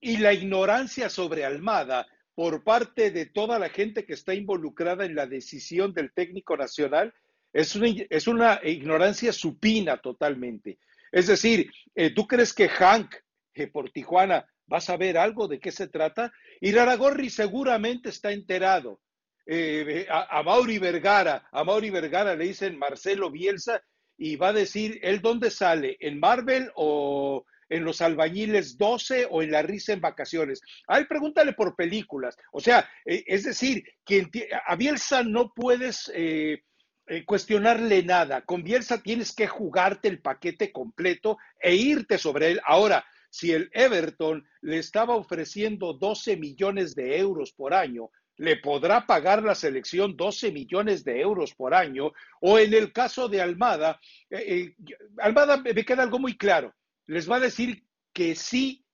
y 0.00 0.16
la 0.16 0.32
ignorancia 0.32 1.08
sobre 1.08 1.44
Almada 1.44 2.06
por 2.34 2.64
parte 2.64 3.10
de 3.10 3.26
toda 3.26 3.58
la 3.58 3.68
gente 3.68 4.04
que 4.04 4.14
está 4.14 4.34
involucrada 4.34 5.04
en 5.04 5.14
la 5.14 5.26
decisión 5.26 5.92
del 5.92 6.12
técnico 6.12 6.56
nacional 6.56 7.14
es 7.52 7.76
una, 7.76 7.88
es 8.10 8.26
una 8.26 8.60
ignorancia 8.64 9.32
supina 9.32 9.98
totalmente. 9.98 10.78
Es 11.14 11.28
decir, 11.28 11.70
eh, 11.94 12.10
¿tú 12.10 12.26
crees 12.26 12.52
que 12.52 12.68
Hank 12.68 13.14
por 13.72 13.88
Tijuana 13.90 14.44
va 14.70 14.78
a 14.78 14.80
saber 14.80 15.16
algo 15.16 15.46
de 15.46 15.60
qué 15.60 15.70
se 15.70 15.86
trata? 15.86 16.32
Y 16.60 16.72
Laragorri 16.72 17.30
seguramente 17.30 18.08
está 18.08 18.32
enterado. 18.32 19.00
Eh, 19.46 20.08
a, 20.10 20.42
Mauri 20.42 20.80
Vergara, 20.80 21.48
a 21.52 21.62
Mauri 21.62 21.90
Vergara 21.90 22.34
le 22.34 22.46
dicen 22.46 22.76
Marcelo 22.76 23.30
Bielsa 23.30 23.80
y 24.18 24.34
va 24.34 24.48
a 24.48 24.52
decir, 24.52 24.98
¿él 25.02 25.20
dónde 25.20 25.52
sale? 25.52 25.96
¿En 26.00 26.18
Marvel 26.18 26.72
o 26.74 27.44
en 27.68 27.84
Los 27.84 28.00
Albañiles 28.00 28.76
12 28.76 29.28
o 29.30 29.40
en 29.40 29.52
La 29.52 29.62
Risa 29.62 29.92
en 29.92 30.00
Vacaciones? 30.00 30.62
Ahí 30.88 31.04
pregúntale 31.04 31.52
por 31.52 31.76
películas. 31.76 32.36
O 32.50 32.58
sea, 32.58 32.90
eh, 33.04 33.22
es 33.28 33.44
decir, 33.44 33.84
que 34.04 34.28
a 34.66 34.74
Bielsa 34.74 35.22
no 35.22 35.52
puedes... 35.54 36.10
Eh, 36.12 36.64
cuestionarle 37.26 38.02
nada. 38.02 38.42
Con 38.42 38.62
Bielsa 38.62 39.02
tienes 39.02 39.34
que 39.34 39.46
jugarte 39.46 40.08
el 40.08 40.20
paquete 40.20 40.72
completo 40.72 41.38
e 41.60 41.74
irte 41.74 42.18
sobre 42.18 42.52
él. 42.52 42.60
Ahora, 42.64 43.04
si 43.30 43.52
el 43.52 43.68
Everton 43.72 44.46
le 44.62 44.78
estaba 44.78 45.14
ofreciendo 45.14 45.92
12 45.92 46.36
millones 46.36 46.94
de 46.94 47.18
euros 47.18 47.52
por 47.52 47.74
año 47.74 48.10
le 48.36 48.56
podrá 48.56 49.06
pagar 49.06 49.42
la 49.42 49.54
selección 49.54 50.16
12 50.16 50.50
millones 50.52 51.04
de 51.04 51.20
euros 51.20 51.54
por 51.54 51.74
año, 51.74 52.12
o 52.40 52.58
en 52.58 52.74
el 52.74 52.92
caso 52.92 53.28
de 53.28 53.40
Almada, 53.40 54.00
eh, 54.30 54.74
eh, 54.78 54.96
Almada 55.18 55.58
me 55.58 55.84
queda 55.84 56.02
algo 56.02 56.18
muy 56.18 56.36
claro, 56.36 56.74
les 57.06 57.30
va 57.30 57.36
a 57.36 57.40
decir 57.40 57.84
que 58.12 58.34
sí 58.34 58.84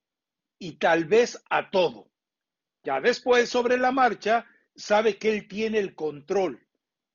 y 0.59 0.73
tal 0.73 1.05
vez 1.07 1.43
a 1.49 1.71
todo. 1.71 2.11
Ya 2.83 3.01
después, 3.01 3.49
sobre 3.49 3.79
la 3.79 3.93
marcha, 3.93 4.47
sabe 4.75 5.19
que 5.19 5.31
él 5.31 5.49
tiene 5.49 5.79
el 5.79 5.95
control. 5.95 6.67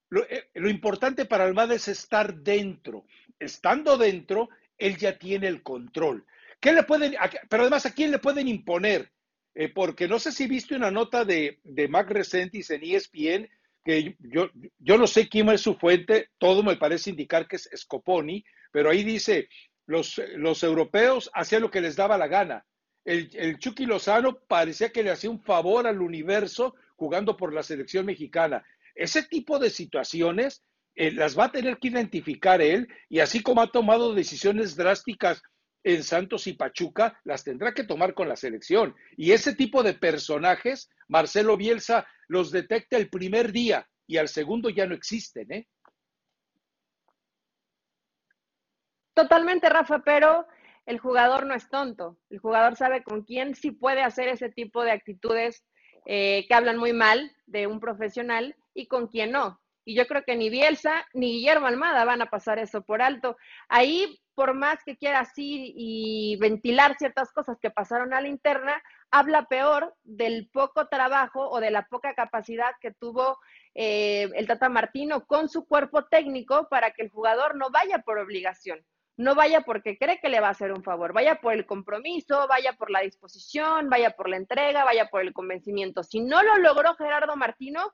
Lo, 0.09 0.23
eh, 0.23 0.49
lo 0.53 0.69
importante 0.69 1.25
para 1.25 1.45
Almada 1.45 1.75
es 1.75 1.87
estar 1.87 2.35
dentro. 2.35 3.05
Estando 3.39 3.97
dentro, 3.97 4.49
él 4.77 4.97
ya 4.97 5.17
tiene 5.17 5.47
el 5.47 5.63
control. 5.63 6.25
¿Qué 6.59 6.73
le 6.73 6.83
pueden, 6.83 7.15
pero 7.49 7.63
además, 7.63 7.85
¿a 7.85 7.93
quién 7.93 8.11
le 8.11 8.19
pueden 8.19 8.47
imponer? 8.47 9.11
Eh, 9.53 9.69
porque 9.69 10.07
no 10.07 10.19
sé 10.19 10.31
si 10.31 10.47
viste 10.47 10.75
una 10.75 10.91
nota 10.91 11.23
de, 11.23 11.59
de 11.63 11.87
Mac 11.87 12.09
Resentis 12.09 12.69
en 12.71 12.83
ESPN, 12.83 13.49
que 13.83 14.15
yo, 14.19 14.49
yo 14.79 14.97
no 14.97 15.07
sé 15.07 15.29
quién 15.29 15.47
es 15.49 15.61
su 15.61 15.75
fuente, 15.75 16.29
todo 16.37 16.63
me 16.63 16.75
parece 16.75 17.11
indicar 17.11 17.47
que 17.47 17.57
es 17.57 17.69
Scoponi, 17.75 18.43
pero 18.71 18.89
ahí 18.89 19.03
dice, 19.03 19.47
los, 19.85 20.19
los 20.35 20.63
europeos 20.63 21.29
hacían 21.33 21.61
lo 21.61 21.71
que 21.71 21.81
les 21.81 21.95
daba 21.95 22.17
la 22.17 22.27
gana. 22.27 22.65
El, 23.05 23.29
el 23.33 23.59
Chucky 23.59 23.85
Lozano 23.85 24.39
parecía 24.39 24.91
que 24.91 25.03
le 25.03 25.11
hacía 25.11 25.29
un 25.29 25.39
favor 25.39 25.85
al 25.85 26.01
universo 26.01 26.75
jugando 26.95 27.37
por 27.37 27.53
la 27.53 27.63
selección 27.63 28.05
mexicana. 28.05 28.65
Ese 28.95 29.23
tipo 29.23 29.59
de 29.59 29.69
situaciones 29.69 30.63
eh, 30.95 31.11
las 31.11 31.37
va 31.37 31.45
a 31.45 31.51
tener 31.51 31.77
que 31.77 31.89
identificar 31.89 32.61
él 32.61 32.87
y 33.09 33.19
así 33.19 33.43
como 33.43 33.61
ha 33.61 33.71
tomado 33.71 34.13
decisiones 34.13 34.75
drásticas 34.75 35.41
en 35.83 36.03
Santos 36.03 36.47
y 36.47 36.53
Pachuca, 36.53 37.19
las 37.23 37.43
tendrá 37.43 37.73
que 37.73 37.83
tomar 37.83 38.15
con 38.15 38.27
la 38.27 38.35
selección. 38.35 38.95
Y 39.17 39.33
ese 39.33 39.53
tipo 39.53 39.83
de 39.83 39.93
personajes, 39.93 40.89
Marcelo 41.07 41.57
Bielsa 41.57 42.07
los 42.27 42.51
detecta 42.51 42.97
el 42.97 43.09
primer 43.09 43.51
día 43.51 43.87
y 44.07 44.17
al 44.17 44.27
segundo 44.27 44.69
ya 44.69 44.87
no 44.87 44.95
existen, 44.95 45.51
¿eh? 45.51 45.67
Totalmente, 49.13 49.69
Rafa, 49.69 49.99
pero 49.99 50.47
el 50.85 50.99
jugador 50.99 51.45
no 51.45 51.53
es 51.53 51.69
tonto. 51.69 52.17
El 52.29 52.39
jugador 52.39 52.75
sabe 52.75 53.03
con 53.03 53.23
quién 53.23 53.55
sí 53.55 53.71
puede 53.71 54.01
hacer 54.01 54.27
ese 54.27 54.49
tipo 54.49 54.83
de 54.83 54.91
actitudes 54.91 55.63
eh, 56.05 56.45
que 56.47 56.53
hablan 56.53 56.77
muy 56.77 56.93
mal 56.93 57.31
de 57.45 57.67
un 57.67 57.79
profesional 57.79 58.55
y 58.75 58.85
con 58.87 59.07
quién 59.07 59.31
no. 59.31 59.59
Y 59.83 59.95
yo 59.95 60.05
creo 60.07 60.23
que 60.23 60.35
ni 60.35 60.49
Bielsa 60.49 61.05
ni 61.13 61.31
Guillermo 61.33 61.67
Almada 61.67 62.05
van 62.05 62.21
a 62.21 62.29
pasar 62.29 62.59
eso 62.59 62.83
por 62.83 63.01
alto. 63.01 63.37
Ahí 63.69 64.19
por 64.35 64.53
más 64.53 64.83
que 64.83 64.97
quiera 64.97 65.21
así 65.21 65.73
y 65.75 66.37
ventilar 66.37 66.97
ciertas 66.97 67.31
cosas 67.31 67.57
que 67.59 67.71
pasaron 67.71 68.13
a 68.13 68.21
la 68.21 68.27
interna, 68.27 68.83
habla 69.09 69.45
peor 69.45 69.95
del 70.03 70.49
poco 70.51 70.87
trabajo 70.87 71.49
o 71.49 71.61
de 71.61 71.71
la 71.71 71.87
poca 71.87 72.13
capacidad 72.13 72.73
que 72.81 72.91
tuvo 72.91 73.39
eh, 73.73 74.29
el 74.35 74.45
Tata 74.45 74.67
Martino 74.67 75.25
con 75.25 75.47
su 75.47 75.65
cuerpo 75.65 76.05
técnico 76.05 76.67
para 76.69 76.91
que 76.91 77.03
el 77.03 77.09
jugador 77.09 77.55
no 77.55 77.69
vaya 77.69 77.99
por 77.99 78.17
obligación, 78.17 78.85
no 79.15 79.35
vaya 79.35 79.61
porque 79.61 79.97
cree 79.97 80.19
que 80.19 80.29
le 80.29 80.41
va 80.41 80.49
a 80.49 80.51
hacer 80.51 80.73
un 80.73 80.83
favor, 80.83 81.13
vaya 81.13 81.35
por 81.35 81.53
el 81.53 81.65
compromiso, 81.65 82.45
vaya 82.49 82.73
por 82.73 82.91
la 82.91 82.99
disposición, 82.99 83.89
vaya 83.89 84.11
por 84.11 84.27
la 84.29 84.35
entrega, 84.35 84.83
vaya 84.83 85.09
por 85.09 85.21
el 85.21 85.31
convencimiento. 85.31 86.03
Si 86.03 86.19
no 86.19 86.43
lo 86.43 86.57
logró 86.57 86.95
Gerardo 86.95 87.37
Martino, 87.37 87.93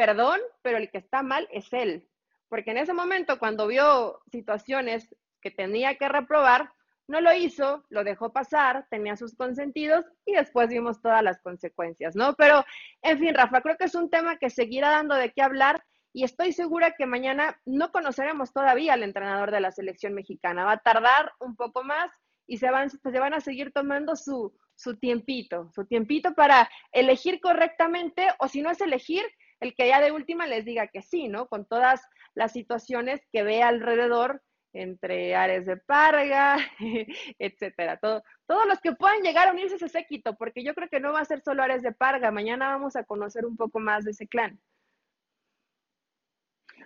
perdón, 0.00 0.40
pero 0.62 0.78
el 0.78 0.90
que 0.90 0.96
está 0.96 1.22
mal 1.22 1.46
es 1.52 1.70
él. 1.74 2.08
Porque 2.48 2.70
en 2.70 2.78
ese 2.78 2.94
momento, 2.94 3.38
cuando 3.38 3.66
vio 3.66 4.22
situaciones 4.32 5.14
que 5.42 5.50
tenía 5.50 5.96
que 5.96 6.08
reprobar, 6.08 6.72
no 7.06 7.20
lo 7.20 7.34
hizo, 7.34 7.84
lo 7.90 8.02
dejó 8.02 8.32
pasar, 8.32 8.86
tenía 8.88 9.14
sus 9.18 9.36
consentidos 9.36 10.06
y 10.24 10.32
después 10.32 10.70
vimos 10.70 11.02
todas 11.02 11.22
las 11.22 11.42
consecuencias, 11.42 12.16
¿no? 12.16 12.34
Pero, 12.36 12.64
en 13.02 13.18
fin, 13.18 13.34
Rafa, 13.34 13.60
creo 13.60 13.76
que 13.76 13.84
es 13.84 13.94
un 13.94 14.08
tema 14.08 14.38
que 14.38 14.48
seguirá 14.48 14.88
dando 14.88 15.16
de 15.16 15.32
qué 15.32 15.42
hablar 15.42 15.84
y 16.14 16.24
estoy 16.24 16.54
segura 16.54 16.94
que 16.96 17.04
mañana 17.04 17.60
no 17.66 17.92
conoceremos 17.92 18.54
todavía 18.54 18.94
al 18.94 19.02
entrenador 19.02 19.50
de 19.50 19.60
la 19.60 19.70
selección 19.70 20.14
mexicana. 20.14 20.64
Va 20.64 20.72
a 20.72 20.78
tardar 20.78 21.34
un 21.40 21.56
poco 21.56 21.84
más 21.84 22.10
y 22.46 22.56
se 22.56 22.70
van, 22.70 23.34
a 23.34 23.40
seguir 23.42 23.70
tomando 23.70 24.16
su 24.16 24.50
tiempito, 24.98 25.70
su 25.74 25.84
tiempito 25.84 26.34
para 26.34 26.70
elegir 26.90 27.38
correctamente 27.42 28.28
o 28.38 28.48
si 28.48 28.62
no 28.62 28.70
es 28.70 28.80
elegir, 28.80 29.26
el 29.60 29.74
que 29.74 29.88
ya 29.88 30.00
de 30.00 30.12
última 30.12 30.46
les 30.46 30.64
diga 30.64 30.88
que 30.88 31.02
sí, 31.02 31.28
¿no? 31.28 31.46
Con 31.46 31.66
todas 31.66 32.02
las 32.34 32.52
situaciones 32.52 33.20
que 33.32 33.42
ve 33.42 33.62
alrededor 33.62 34.42
entre 34.72 35.34
Ares 35.34 35.66
de 35.66 35.76
Parga, 35.76 36.56
etcétera. 37.38 37.98
Todo, 37.98 38.22
todos 38.46 38.66
los 38.66 38.80
que 38.80 38.92
puedan 38.92 39.22
llegar 39.22 39.48
a 39.48 39.52
unirse 39.52 39.74
a 39.74 39.76
ese 39.76 39.88
séquito, 39.88 40.36
porque 40.36 40.62
yo 40.62 40.74
creo 40.74 40.88
que 40.88 41.00
no 41.00 41.12
va 41.12 41.20
a 41.20 41.24
ser 41.24 41.42
solo 41.42 41.62
Ares 41.62 41.82
de 41.82 41.92
Parga. 41.92 42.30
Mañana 42.30 42.68
vamos 42.68 42.96
a 42.96 43.04
conocer 43.04 43.44
un 43.44 43.56
poco 43.56 43.80
más 43.80 44.04
de 44.04 44.12
ese 44.12 44.26
clan. 44.26 44.60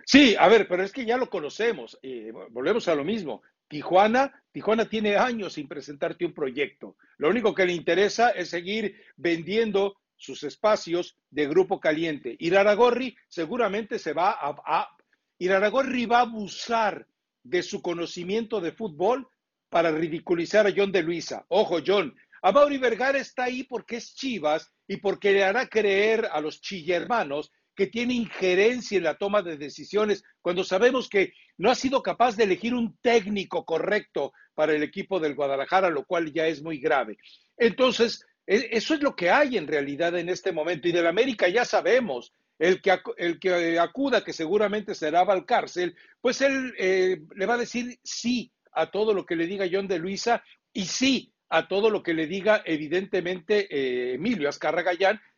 Sí, 0.05 0.35
a 0.37 0.47
ver, 0.47 0.67
pero 0.67 0.83
es 0.83 0.91
que 0.91 1.05
ya 1.05 1.17
lo 1.17 1.29
conocemos. 1.29 1.97
Eh, 2.03 2.31
volvemos 2.51 2.87
a 2.87 2.95
lo 2.95 3.03
mismo. 3.03 3.41
Tijuana, 3.67 4.43
Tijuana 4.51 4.87
tiene 4.87 5.15
años 5.15 5.53
sin 5.53 5.67
presentarte 5.67 6.25
un 6.25 6.33
proyecto. 6.33 6.97
Lo 7.17 7.29
único 7.29 7.55
que 7.55 7.65
le 7.65 7.73
interesa 7.73 8.29
es 8.29 8.49
seguir 8.49 9.01
vendiendo 9.15 9.97
sus 10.17 10.43
espacios 10.43 11.17
de 11.29 11.47
grupo 11.47 11.79
caliente. 11.79 12.35
Iraragorri 12.39 13.15
seguramente 13.27 13.99
se 13.99 14.13
va 14.13 14.31
a, 14.31 14.55
a 14.65 14.89
Iraragorri 15.37 16.05
va 16.05 16.19
a 16.19 16.21
abusar 16.21 17.07
de 17.43 17.61
su 17.61 17.81
conocimiento 17.81 18.61
de 18.61 18.71
fútbol 18.71 19.27
para 19.69 19.91
ridiculizar 19.91 20.67
a 20.67 20.73
John 20.75 20.91
de 20.91 21.03
Luisa. 21.03 21.45
Ojo, 21.49 21.79
John, 21.85 22.15
a 22.41 22.51
Mauri 22.51 22.77
Vergara 22.77 23.17
está 23.17 23.45
ahí 23.45 23.63
porque 23.63 23.97
es 23.97 24.15
Chivas 24.15 24.71
y 24.87 24.97
porque 24.97 25.31
le 25.31 25.43
hará 25.43 25.67
creer 25.67 26.27
a 26.31 26.39
los 26.39 26.61
chillermanos 26.61 27.51
que 27.75 27.87
tiene 27.87 28.13
injerencia 28.13 28.97
en 28.97 29.03
la 29.03 29.17
toma 29.17 29.41
de 29.41 29.57
decisiones 29.57 30.23
cuando 30.41 30.63
sabemos 30.63 31.09
que 31.09 31.33
no 31.57 31.69
ha 31.69 31.75
sido 31.75 32.01
capaz 32.01 32.37
de 32.37 32.45
elegir 32.45 32.73
un 32.73 32.97
técnico 33.01 33.65
correcto 33.65 34.31
para 34.53 34.73
el 34.73 34.83
equipo 34.83 35.19
del 35.19 35.35
Guadalajara, 35.35 35.89
lo 35.89 36.05
cual 36.05 36.31
ya 36.31 36.47
es 36.47 36.61
muy 36.61 36.79
grave. 36.79 37.17
Entonces, 37.57 38.23
eso 38.47 38.93
es 38.93 39.01
lo 39.01 39.15
que 39.15 39.29
hay 39.29 39.57
en 39.57 39.67
realidad 39.67 40.17
en 40.17 40.29
este 40.29 40.51
momento. 40.51 40.87
Y 40.87 40.91
del 40.91 41.07
América 41.07 41.47
ya 41.47 41.65
sabemos, 41.65 42.33
el 42.59 42.81
que, 42.81 42.97
el 43.17 43.39
que 43.39 43.79
acuda, 43.79 44.23
que 44.23 44.33
seguramente 44.33 44.95
será 44.95 45.21
al 45.21 45.45
cárcel, 45.45 45.95
pues 46.21 46.41
él 46.41 46.73
eh, 46.77 47.21
le 47.35 47.45
va 47.45 47.55
a 47.55 47.59
decir 47.59 47.99
sí 48.03 48.51
a 48.71 48.91
todo 48.91 49.13
lo 49.13 49.25
que 49.25 49.35
le 49.35 49.47
diga 49.47 49.67
John 49.71 49.87
de 49.87 49.99
Luisa 49.99 50.43
y 50.73 50.85
sí 50.85 51.33
a 51.49 51.67
todo 51.67 51.89
lo 51.89 52.01
que 52.01 52.13
le 52.13 52.27
diga 52.27 52.63
evidentemente 52.65 53.67
eh, 53.69 54.15
Emilio 54.15 54.49
Azcarra 54.49 54.83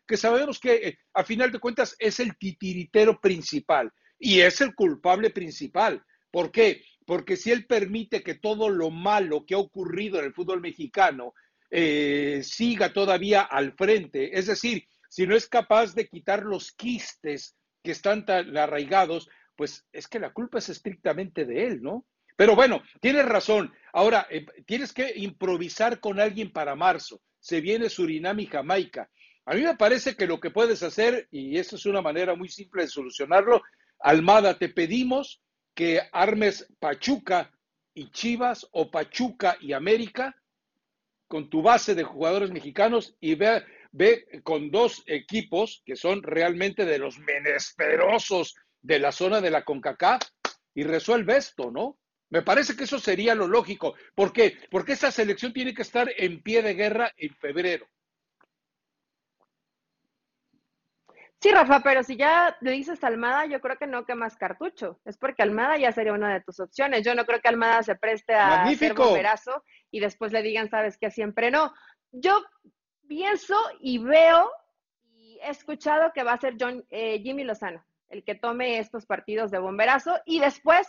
que 0.05 0.17
sabemos 0.17 0.59
que 0.59 0.75
eh, 0.75 0.97
a 1.13 1.23
final 1.23 1.51
de 1.51 1.59
cuentas 1.59 1.95
es 1.99 2.19
el 2.19 2.37
titiritero 2.37 3.19
principal 3.19 3.91
y 4.17 4.39
es 4.39 4.61
el 4.61 4.73
culpable 4.73 5.29
principal. 5.31 6.03
¿Por 6.31 6.51
qué? 6.51 6.83
Porque 7.05 7.35
si 7.35 7.51
él 7.51 7.65
permite 7.65 8.23
que 8.23 8.35
todo 8.35 8.69
lo 8.69 8.89
malo 8.89 9.45
que 9.45 9.55
ha 9.55 9.59
ocurrido 9.59 10.19
en 10.19 10.25
el 10.25 10.33
fútbol 10.33 10.61
mexicano 10.61 11.33
siga 11.69 12.93
todavía 12.93 13.41
al 13.41 13.73
frente, 13.73 14.37
es 14.37 14.47
decir, 14.47 14.87
si 15.09 15.25
no 15.25 15.35
es 15.35 15.47
capaz 15.47 15.93
de 15.93 16.07
quitar 16.07 16.43
los 16.43 16.71
quistes 16.71 17.55
que 17.83 17.91
están 17.91 18.25
tan 18.25 18.55
arraigados, 18.57 19.29
pues 19.55 19.85
es 19.91 20.07
que 20.07 20.19
la 20.19 20.31
culpa 20.31 20.59
es 20.59 20.69
estrictamente 20.69 21.45
de 21.45 21.65
él, 21.65 21.81
¿no? 21.81 22.05
Pero 22.35 22.55
bueno, 22.55 22.83
tienes 23.01 23.25
razón. 23.25 23.73
Ahora, 23.91 24.27
eh, 24.29 24.45
tienes 24.65 24.93
que 24.93 25.11
improvisar 25.15 25.99
con 25.99 26.19
alguien 26.19 26.51
para 26.51 26.75
marzo. 26.75 27.21
Se 27.39 27.61
viene 27.61 27.89
Surinam 27.89 28.39
y 28.39 28.45
Jamaica. 28.45 29.09
A 29.45 29.55
mí 29.55 29.61
me 29.61 29.75
parece 29.75 30.15
que 30.15 30.27
lo 30.27 30.39
que 30.39 30.51
puedes 30.51 30.83
hacer, 30.83 31.27
y 31.31 31.57
esto 31.57 31.77
es 31.77 31.85
una 31.85 32.01
manera 32.01 32.35
muy 32.35 32.49
simple 32.49 32.83
de 32.83 32.89
solucionarlo, 32.89 33.63
Almada, 33.99 34.59
te 34.59 34.69
pedimos 34.69 35.41
que 35.73 36.01
armes 36.11 36.71
Pachuca 36.79 37.51
y 37.93 38.11
Chivas 38.11 38.67
o 38.71 38.91
Pachuca 38.91 39.57
y 39.59 39.73
América 39.73 40.35
con 41.27 41.49
tu 41.49 41.61
base 41.61 41.95
de 41.95 42.03
jugadores 42.03 42.51
mexicanos 42.51 43.15
y 43.19 43.35
vea, 43.35 43.65
ve 43.91 44.41
con 44.43 44.71
dos 44.71 45.03
equipos 45.07 45.81
que 45.85 45.95
son 45.95 46.23
realmente 46.23 46.85
de 46.85 46.99
los 46.99 47.19
menesterosos 47.19 48.55
de 48.81 48.99
la 48.99 49.11
zona 49.11 49.41
de 49.41 49.51
la 49.51 49.63
CONCACAF 49.65 50.21
y 50.73 50.83
resuelve 50.83 51.37
esto, 51.37 51.71
¿no? 51.71 51.97
Me 52.29 52.41
parece 52.41 52.75
que 52.75 52.83
eso 52.83 52.99
sería 52.99 53.35
lo 53.35 53.47
lógico. 53.47 53.95
¿Por 54.13 54.33
qué? 54.33 54.57
Porque 54.69 54.93
esa 54.93 55.11
selección 55.11 55.53
tiene 55.53 55.73
que 55.73 55.81
estar 55.81 56.09
en 56.17 56.41
pie 56.41 56.61
de 56.61 56.73
guerra 56.73 57.11
en 57.17 57.33
febrero. 57.35 57.87
Sí, 61.39 61.51
Rafa, 61.51 61.81
pero 61.83 62.03
si 62.03 62.17
ya 62.17 62.57
le 62.61 62.71
dices 62.71 63.03
Almada, 63.03 63.45
yo 63.45 63.61
creo 63.61 63.77
que 63.77 63.85
no 63.85 64.05
quemas 64.05 64.35
cartucho. 64.35 64.99
Es 65.05 65.17
porque 65.17 65.43
Almada 65.43 65.77
ya 65.77 65.91
sería 65.91 66.13
una 66.13 66.33
de 66.33 66.41
tus 66.41 66.59
opciones. 66.59 67.03
Yo 67.05 67.13
no 67.13 67.25
creo 67.25 67.39
que 67.39 67.47
Almada 67.47 67.83
se 67.83 67.95
preste 67.95 68.33
a 68.33 68.47
Magnífico. 68.47 69.03
hacer 69.03 69.13
bomberazo 69.13 69.63
y 69.91 69.99
después 69.99 70.31
le 70.31 70.41
digan, 70.41 70.69
sabes 70.69 70.97
que 70.97 71.11
siempre 71.11 71.51
no. 71.51 71.73
Yo 72.11 72.43
pienso 73.07 73.55
y 73.79 73.97
veo 73.99 74.51
y 75.13 75.39
he 75.41 75.49
escuchado 75.49 76.11
que 76.13 76.23
va 76.23 76.33
a 76.33 76.41
ser 76.41 76.55
John, 76.59 76.85
eh, 76.89 77.19
Jimmy 77.19 77.43
Lozano 77.43 77.85
el 78.09 78.23
que 78.23 78.35
tome 78.35 78.79
estos 78.79 79.05
partidos 79.05 79.51
de 79.51 79.59
bomberazo 79.59 80.19
y 80.25 80.39
después 80.39 80.87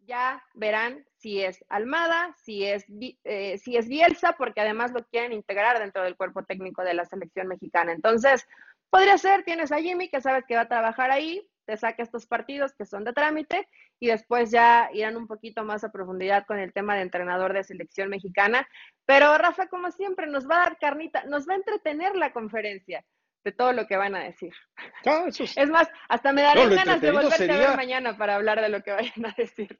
ya 0.00 0.42
verán 0.54 1.04
si 1.16 1.42
es 1.42 1.64
Almada, 1.68 2.34
si 2.36 2.64
es, 2.64 2.84
eh, 3.24 3.58
si 3.58 3.76
es 3.76 3.88
Bielsa, 3.88 4.34
porque 4.38 4.60
además 4.60 4.92
lo 4.92 5.04
quieren 5.04 5.32
integrar 5.32 5.78
dentro 5.78 6.02
del 6.02 6.16
cuerpo 6.16 6.44
técnico 6.44 6.82
de 6.82 6.94
la 6.94 7.04
selección 7.04 7.46
mexicana. 7.48 7.92
Entonces, 7.92 8.46
podría 8.88 9.18
ser, 9.18 9.44
tienes 9.44 9.70
a 9.70 9.80
Jimmy 9.80 10.08
que 10.08 10.22
sabes 10.22 10.44
que 10.46 10.54
va 10.54 10.62
a 10.62 10.68
trabajar 10.68 11.10
ahí, 11.10 11.46
te 11.68 11.76
saca 11.76 12.02
estos 12.02 12.26
partidos 12.26 12.72
que 12.72 12.86
son 12.86 13.04
de 13.04 13.12
trámite 13.12 13.68
y 14.00 14.06
después 14.06 14.50
ya 14.50 14.88
irán 14.94 15.18
un 15.18 15.26
poquito 15.26 15.64
más 15.64 15.84
a 15.84 15.92
profundidad 15.92 16.46
con 16.46 16.58
el 16.58 16.72
tema 16.72 16.96
de 16.96 17.02
entrenador 17.02 17.52
de 17.52 17.62
selección 17.62 18.08
mexicana. 18.08 18.66
Pero 19.04 19.36
Rafa, 19.36 19.66
como 19.66 19.90
siempre, 19.90 20.26
nos 20.26 20.48
va 20.48 20.56
a 20.56 20.60
dar 20.60 20.78
carnita, 20.78 21.24
nos 21.24 21.46
va 21.46 21.52
a 21.52 21.56
entretener 21.56 22.16
la 22.16 22.32
conferencia 22.32 23.04
de 23.44 23.52
todo 23.52 23.74
lo 23.74 23.86
que 23.86 23.98
van 23.98 24.14
a 24.14 24.24
decir. 24.24 24.54
Ah, 25.04 25.26
es... 25.28 25.70
más, 25.70 25.90
hasta 26.08 26.32
me 26.32 26.40
daré 26.40 26.74
ganas 26.74 27.02
de 27.02 27.12
volverte 27.12 27.52
a 27.52 27.58
ver 27.58 27.76
mañana 27.76 28.16
para 28.16 28.36
hablar 28.36 28.62
de 28.62 28.70
lo 28.70 28.82
que 28.82 28.92
vayan 28.92 29.26
a 29.26 29.34
decir. 29.36 29.76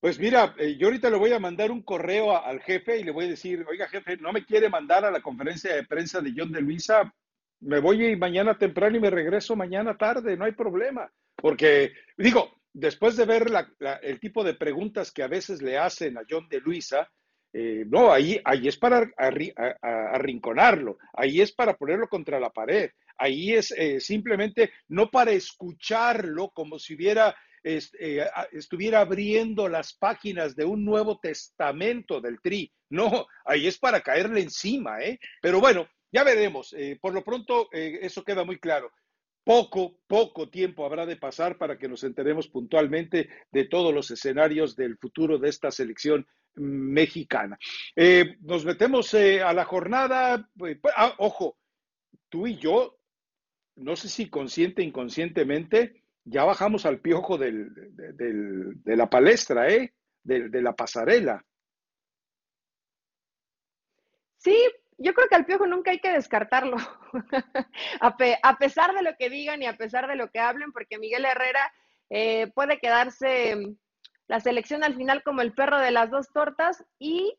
Pues 0.00 0.18
mira, 0.18 0.54
eh, 0.58 0.76
yo 0.78 0.86
ahorita 0.86 1.10
le 1.10 1.18
voy 1.18 1.32
a 1.32 1.38
mandar 1.38 1.70
un 1.70 1.82
correo 1.82 2.36
al 2.42 2.60
jefe 2.62 2.98
y 2.98 3.04
le 3.04 3.12
voy 3.12 3.26
a 3.26 3.28
decir, 3.28 3.66
oiga 3.68 3.86
jefe, 3.86 4.16
no 4.16 4.32
me 4.32 4.46
quiere 4.46 4.70
mandar 4.70 5.04
a 5.04 5.10
la 5.10 5.20
conferencia 5.20 5.74
de 5.74 5.84
prensa 5.84 6.22
de 6.22 6.32
John 6.34 6.50
de 6.50 6.62
Luisa, 6.62 7.14
me 7.62 7.80
voy 7.80 8.16
mañana 8.16 8.58
temprano 8.58 8.96
y 8.96 9.00
me 9.00 9.10
regreso 9.10 9.56
mañana 9.56 9.96
tarde, 9.96 10.36
no 10.36 10.44
hay 10.44 10.52
problema. 10.52 11.10
Porque, 11.36 11.92
digo, 12.16 12.60
después 12.72 13.16
de 13.16 13.24
ver 13.24 13.46
el 14.02 14.20
tipo 14.20 14.44
de 14.44 14.54
preguntas 14.54 15.10
que 15.12 15.22
a 15.22 15.28
veces 15.28 15.62
le 15.62 15.78
hacen 15.78 16.18
a 16.18 16.22
John 16.28 16.48
de 16.48 16.60
Luisa, 16.60 17.08
eh, 17.52 17.84
no, 17.86 18.12
ahí, 18.12 18.40
ahí 18.44 18.68
es 18.68 18.78
para 18.78 19.10
arrinconarlo, 19.82 20.98
ahí 21.12 21.40
es 21.40 21.52
para 21.52 21.76
ponerlo 21.76 22.08
contra 22.08 22.40
la 22.40 22.50
pared, 22.50 22.90
ahí 23.18 23.52
es 23.52 23.72
eh, 23.72 24.00
simplemente 24.00 24.72
no 24.88 25.10
para 25.10 25.32
escucharlo 25.32 26.50
como 26.50 26.78
si 26.78 26.94
hubiera 26.94 27.34
eh, 27.64 28.26
estuviera 28.50 29.00
abriendo 29.00 29.68
las 29.68 29.92
páginas 29.94 30.56
de 30.56 30.64
un 30.64 30.84
Nuevo 30.84 31.20
Testamento 31.20 32.20
del 32.20 32.40
Tri. 32.40 32.72
No, 32.90 33.26
ahí 33.44 33.66
es 33.68 33.78
para 33.78 34.00
caerle 34.00 34.40
encima, 34.40 35.00
¿eh? 35.00 35.18
Pero 35.40 35.60
bueno, 35.60 35.86
ya 36.12 36.24
veremos. 36.24 36.74
Eh, 36.74 36.98
por 37.00 37.14
lo 37.14 37.24
pronto, 37.24 37.68
eh, 37.72 38.00
eso 38.02 38.22
queda 38.22 38.44
muy 38.44 38.58
claro. 38.58 38.92
Poco, 39.44 39.98
poco 40.06 40.48
tiempo 40.50 40.84
habrá 40.86 41.04
de 41.04 41.16
pasar 41.16 41.58
para 41.58 41.76
que 41.76 41.88
nos 41.88 42.04
enteremos 42.04 42.48
puntualmente 42.48 43.28
de 43.50 43.64
todos 43.64 43.92
los 43.92 44.10
escenarios 44.10 44.76
del 44.76 44.96
futuro 44.98 45.38
de 45.38 45.48
esta 45.48 45.72
selección 45.72 46.26
mexicana. 46.54 47.58
nos 48.40 48.64
metemos 48.64 49.12
a 49.14 49.52
la 49.52 49.64
jornada. 49.64 50.48
Pues, 50.56 50.78
ah, 50.96 51.14
ojo, 51.18 51.56
tú 52.28 52.46
y 52.46 52.56
yo, 52.56 53.00
no 53.76 53.96
sé 53.96 54.08
si 54.08 54.30
consciente 54.30 54.82
inconscientemente, 54.82 56.02
ya 56.24 56.44
bajamos 56.44 56.86
al 56.86 57.00
piojo 57.00 57.36
del, 57.36 57.72
de 57.74 58.96
la 58.96 59.10
palestra, 59.10 59.68
¿eh? 59.68 59.92
De, 60.22 60.62
la 60.62 60.74
pasarela. 60.74 61.44
Sí, 64.36 64.56
yo 65.02 65.14
creo 65.14 65.28
que 65.28 65.34
al 65.34 65.44
piojo 65.44 65.66
nunca 65.66 65.90
hay 65.90 65.98
que 65.98 66.12
descartarlo, 66.12 66.76
a, 68.00 68.56
pesar 68.58 68.94
de 68.94 69.02
lo 69.02 69.16
que 69.16 69.30
digan 69.30 69.62
y 69.62 69.66
a 69.66 69.76
pesar 69.76 70.06
de 70.08 70.16
lo 70.16 70.30
que 70.30 70.40
hablen, 70.40 70.72
porque 70.72 70.98
Miguel 70.98 71.24
Herrera 71.24 71.72
eh, 72.10 72.50
puede 72.54 72.78
quedarse 72.78 73.56
la 74.28 74.40
selección 74.40 74.84
al 74.84 74.96
final 74.96 75.22
como 75.22 75.42
el 75.42 75.52
perro 75.52 75.78
de 75.78 75.90
las 75.90 76.10
dos 76.10 76.32
tortas 76.32 76.84
y 76.98 77.36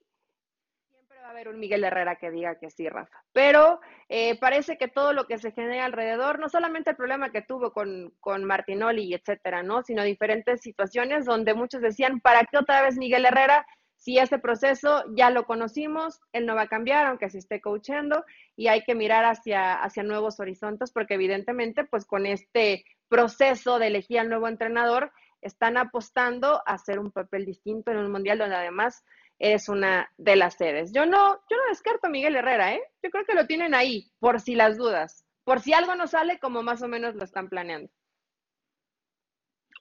va 1.24 1.29
a 1.29 1.32
haber 1.32 1.48
un 1.48 1.60
Miguel 1.60 1.84
Herrera 1.84 2.17
que 2.17 2.32
diga 2.32 2.60
que 2.60 2.70
sí, 2.70 2.88
Rafa. 2.89 3.24
Pero 3.32 3.79
eh, 4.10 4.38
parece 4.39 4.77
que 4.77 4.89
todo 4.89 5.13
lo 5.13 5.25
que 5.25 5.38
se 5.38 5.51
genera 5.51 5.86
alrededor, 5.86 6.39
no 6.39 6.50
solamente 6.50 6.91
el 6.91 6.96
problema 6.98 7.32
que 7.32 7.41
tuvo 7.41 7.72
con, 7.72 8.13
con 8.20 8.43
Martinoli 8.43 9.13
etcétera, 9.13 9.63
¿no? 9.63 9.84
Sino 9.84 10.03
diferentes 10.03 10.62
situaciones 10.62 11.25
donde 11.25 11.53
muchos 11.53 11.82
decían, 11.82 12.20
¿para 12.20 12.43
qué 12.46 12.58
otra 12.58 12.82
vez 12.82 12.98
Miguel 12.98 13.25
Herrera? 13.25 13.65
Si 14.04 14.18
ese 14.18 14.38
proceso 14.38 15.06
ya 15.16 15.30
lo 15.30 15.46
conocimos, 15.46 16.20
él 16.34 16.46
no 16.46 16.56
va 16.56 16.64
a 16.64 16.68
cambiar, 16.68 17.06
aunque 17.06 17.30
se 17.30 17.38
esté 17.38 17.62
coachando, 17.62 18.26
y 18.58 18.68
hay 18.68 18.84
que 18.84 18.96
mirar 18.96 19.24
hacia, 19.24 19.82
hacia 19.82 20.04
nuevos 20.04 20.42
horizontes, 20.42 20.92
porque 20.92 21.14
evidentemente, 21.14 21.86
pues 21.86 22.04
con 22.04 22.26
este 22.26 22.84
proceso 23.08 23.80
de 23.80 23.88
elegir 23.88 24.20
al 24.20 24.28
nuevo 24.28 24.50
entrenador, 24.50 25.14
están 25.42 25.78
apostando 25.78 26.62
a 26.66 26.74
hacer 26.74 27.00
un 27.00 27.12
papel 27.12 27.46
distinto 27.46 27.92
en 27.92 27.98
un 28.00 28.12
mundial 28.12 28.40
donde 28.40 28.58
además 28.58 29.06
es 29.39 29.70
una 29.70 30.12
de 30.18 30.36
las 30.36 30.56
sedes. 30.56 30.92
Yo 30.92 31.06
no, 31.06 31.36
yo 31.50 31.56
no 31.56 31.70
descarto 31.70 32.08
a 32.08 32.10
Miguel 32.10 32.36
Herrera, 32.36 32.74
¿eh? 32.74 32.82
Yo 33.02 33.10
creo 33.10 33.24
que 33.24 33.36
lo 33.36 33.48
tienen 33.48 33.74
ahí, 33.74 34.12
por 34.20 34.42
si 34.42 34.56
las 34.56 34.76
dudas, 34.76 35.26
por 35.46 35.62
si 35.62 35.72
algo 35.72 35.96
no 35.96 36.08
sale 36.08 36.39
como 36.39 36.62
más 36.62 36.82
o 36.82 36.89
menos 36.89 37.16
lo 37.16 37.24
están 37.24 37.48
planeando. 37.48 37.89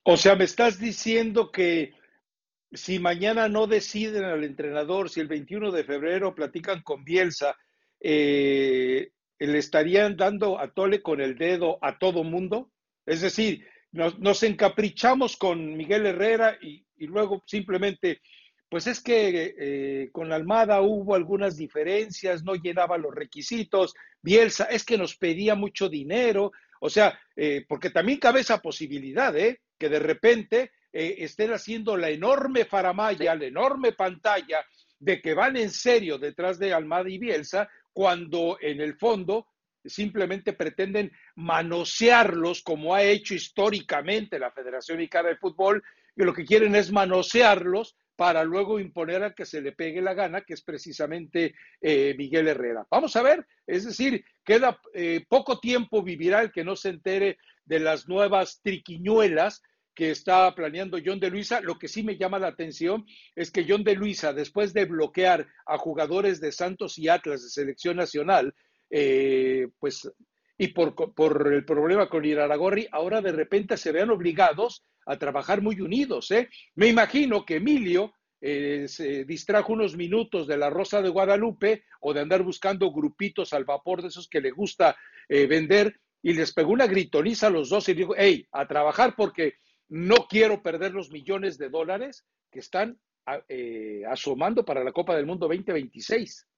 O 0.04 0.16
sea, 0.16 0.36
me 0.36 0.44
estás 0.44 0.78
diciendo 0.78 1.50
que 1.50 2.00
si 2.72 2.98
mañana 2.98 3.48
no 3.48 3.66
deciden 3.66 4.24
al 4.24 4.44
entrenador, 4.44 5.10
si 5.10 5.20
el 5.20 5.28
21 5.28 5.70
de 5.70 5.84
febrero 5.84 6.34
platican 6.34 6.82
con 6.82 7.04
Bielsa, 7.04 7.56
eh, 8.00 9.10
¿le 9.38 9.58
estarían 9.58 10.16
dando 10.16 10.58
a 10.58 10.72
tole 10.72 11.02
con 11.02 11.20
el 11.20 11.36
dedo 11.36 11.78
a 11.82 11.98
todo 11.98 12.24
mundo? 12.24 12.70
Es 13.04 13.20
decir, 13.20 13.66
nos, 13.92 14.42
encaprichamos 14.42 15.36
con 15.36 15.76
Miguel 15.76 16.06
Herrera 16.06 16.56
y, 16.60 16.84
luego 17.06 17.42
simplemente 17.46 18.20
pues 18.68 18.86
es 18.86 19.02
que 19.02 19.54
eh, 19.58 20.08
con 20.12 20.32
Almada 20.32 20.80
hubo 20.80 21.14
algunas 21.14 21.58
diferencias, 21.58 22.42
no 22.42 22.54
llenaba 22.54 22.96
los 22.96 23.14
requisitos, 23.14 23.92
Bielsa 24.22 24.64
es 24.64 24.84
que 24.84 24.96
nos 24.96 25.16
pedía 25.16 25.54
mucho 25.54 25.90
dinero, 25.90 26.52
o 26.80 26.88
sea, 26.88 27.20
eh, 27.36 27.66
porque 27.68 27.90
también 27.90 28.18
cabe 28.18 28.40
esa 28.40 28.62
posibilidad, 28.62 29.36
¿eh? 29.36 29.60
Que 29.78 29.90
de 29.90 29.98
repente 29.98 30.70
eh, 30.92 31.16
estén 31.18 31.52
haciendo 31.52 31.96
la 31.96 32.10
enorme 32.10 32.64
faramaya, 32.64 33.34
la 33.34 33.46
enorme 33.46 33.92
pantalla 33.92 34.64
de 34.98 35.20
que 35.20 35.34
van 35.34 35.56
en 35.56 35.70
serio 35.70 36.18
detrás 36.18 36.58
de 36.58 36.72
Almada 36.72 37.08
y 37.08 37.18
Bielsa, 37.18 37.68
cuando 37.92 38.58
en 38.60 38.80
el 38.80 38.96
fondo 38.96 39.48
simplemente 39.84 40.52
pretenden 40.52 41.10
manosearlos 41.34 42.62
como 42.62 42.94
ha 42.94 43.02
hecho 43.02 43.34
históricamente 43.34 44.38
la 44.38 44.52
Federación 44.52 44.98
Mexicana 44.98 45.30
de 45.30 45.36
Fútbol, 45.36 45.82
y 46.16 46.22
lo 46.22 46.32
que 46.32 46.44
quieren 46.44 46.74
es 46.74 46.92
manosearlos 46.92 47.96
para 48.14 48.44
luego 48.44 48.78
imponer 48.78 49.22
al 49.22 49.34
que 49.34 49.46
se 49.46 49.60
le 49.60 49.72
pegue 49.72 50.02
la 50.02 50.14
gana, 50.14 50.42
que 50.42 50.54
es 50.54 50.62
precisamente 50.62 51.54
eh, 51.80 52.14
Miguel 52.16 52.48
Herrera. 52.48 52.86
Vamos 52.90 53.16
a 53.16 53.22
ver, 53.22 53.46
es 53.66 53.84
decir, 53.84 54.24
queda 54.44 54.78
eh, 54.94 55.24
poco 55.28 55.58
tiempo 55.58 56.02
vivirá 56.02 56.42
el 56.42 56.52
que 56.52 56.64
no 56.64 56.76
se 56.76 56.90
entere 56.90 57.38
de 57.64 57.80
las 57.80 58.08
nuevas 58.08 58.60
triquiñuelas 58.62 59.62
que 59.94 60.10
está 60.10 60.54
planeando 60.54 60.98
John 61.04 61.20
de 61.20 61.30
Luisa. 61.30 61.60
Lo 61.60 61.78
que 61.78 61.88
sí 61.88 62.02
me 62.02 62.16
llama 62.16 62.38
la 62.38 62.48
atención 62.48 63.06
es 63.34 63.50
que 63.50 63.66
John 63.68 63.84
de 63.84 63.94
Luisa, 63.94 64.32
después 64.32 64.72
de 64.72 64.84
bloquear 64.86 65.46
a 65.66 65.78
jugadores 65.78 66.40
de 66.40 66.52
Santos 66.52 66.98
y 66.98 67.08
Atlas 67.08 67.42
de 67.42 67.50
selección 67.50 67.96
nacional, 67.96 68.54
eh, 68.90 69.68
pues, 69.78 70.10
y 70.58 70.68
por, 70.68 70.94
por, 71.14 71.52
el 71.52 71.64
problema 71.64 72.08
con 72.08 72.24
Iraragorri, 72.24 72.88
ahora 72.92 73.20
de 73.20 73.32
repente 73.32 73.76
se 73.76 73.92
vean 73.92 74.10
obligados 74.10 74.84
a 75.06 75.18
trabajar 75.18 75.62
muy 75.62 75.80
unidos. 75.80 76.30
¿eh? 76.30 76.48
Me 76.74 76.88
imagino 76.88 77.44
que 77.44 77.56
Emilio 77.56 78.12
eh, 78.40 78.86
se 78.88 79.24
distrajo 79.24 79.72
unos 79.72 79.96
minutos 79.96 80.46
de 80.46 80.56
la 80.56 80.68
Rosa 80.68 81.00
de 81.00 81.08
Guadalupe 81.08 81.84
o 82.00 82.12
de 82.12 82.20
andar 82.20 82.42
buscando 82.42 82.90
grupitos 82.90 83.52
al 83.52 83.64
vapor 83.64 84.02
de 84.02 84.08
esos 84.08 84.28
que 84.28 84.40
le 84.40 84.50
gusta 84.50 84.96
eh, 85.28 85.46
vender 85.46 86.00
y 86.22 86.32
les 86.32 86.52
pegó 86.52 86.72
una 86.72 86.86
gritoniza 86.86 87.46
a 87.48 87.50
los 87.50 87.68
dos 87.68 87.88
y 87.88 87.94
dijo, 87.94 88.14
hey, 88.16 88.46
a 88.52 88.66
trabajar 88.66 89.14
porque 89.16 89.54
no 89.92 90.26
quiero 90.28 90.62
perder 90.62 90.92
los 90.92 91.10
millones 91.10 91.58
de 91.58 91.68
dólares 91.68 92.24
que 92.50 92.60
están 92.60 92.98
eh, 93.48 94.02
asomando 94.08 94.64
para 94.64 94.82
la 94.82 94.92
Copa 94.92 95.14
del 95.14 95.26
Mundo 95.26 95.46
2026. 95.46 96.48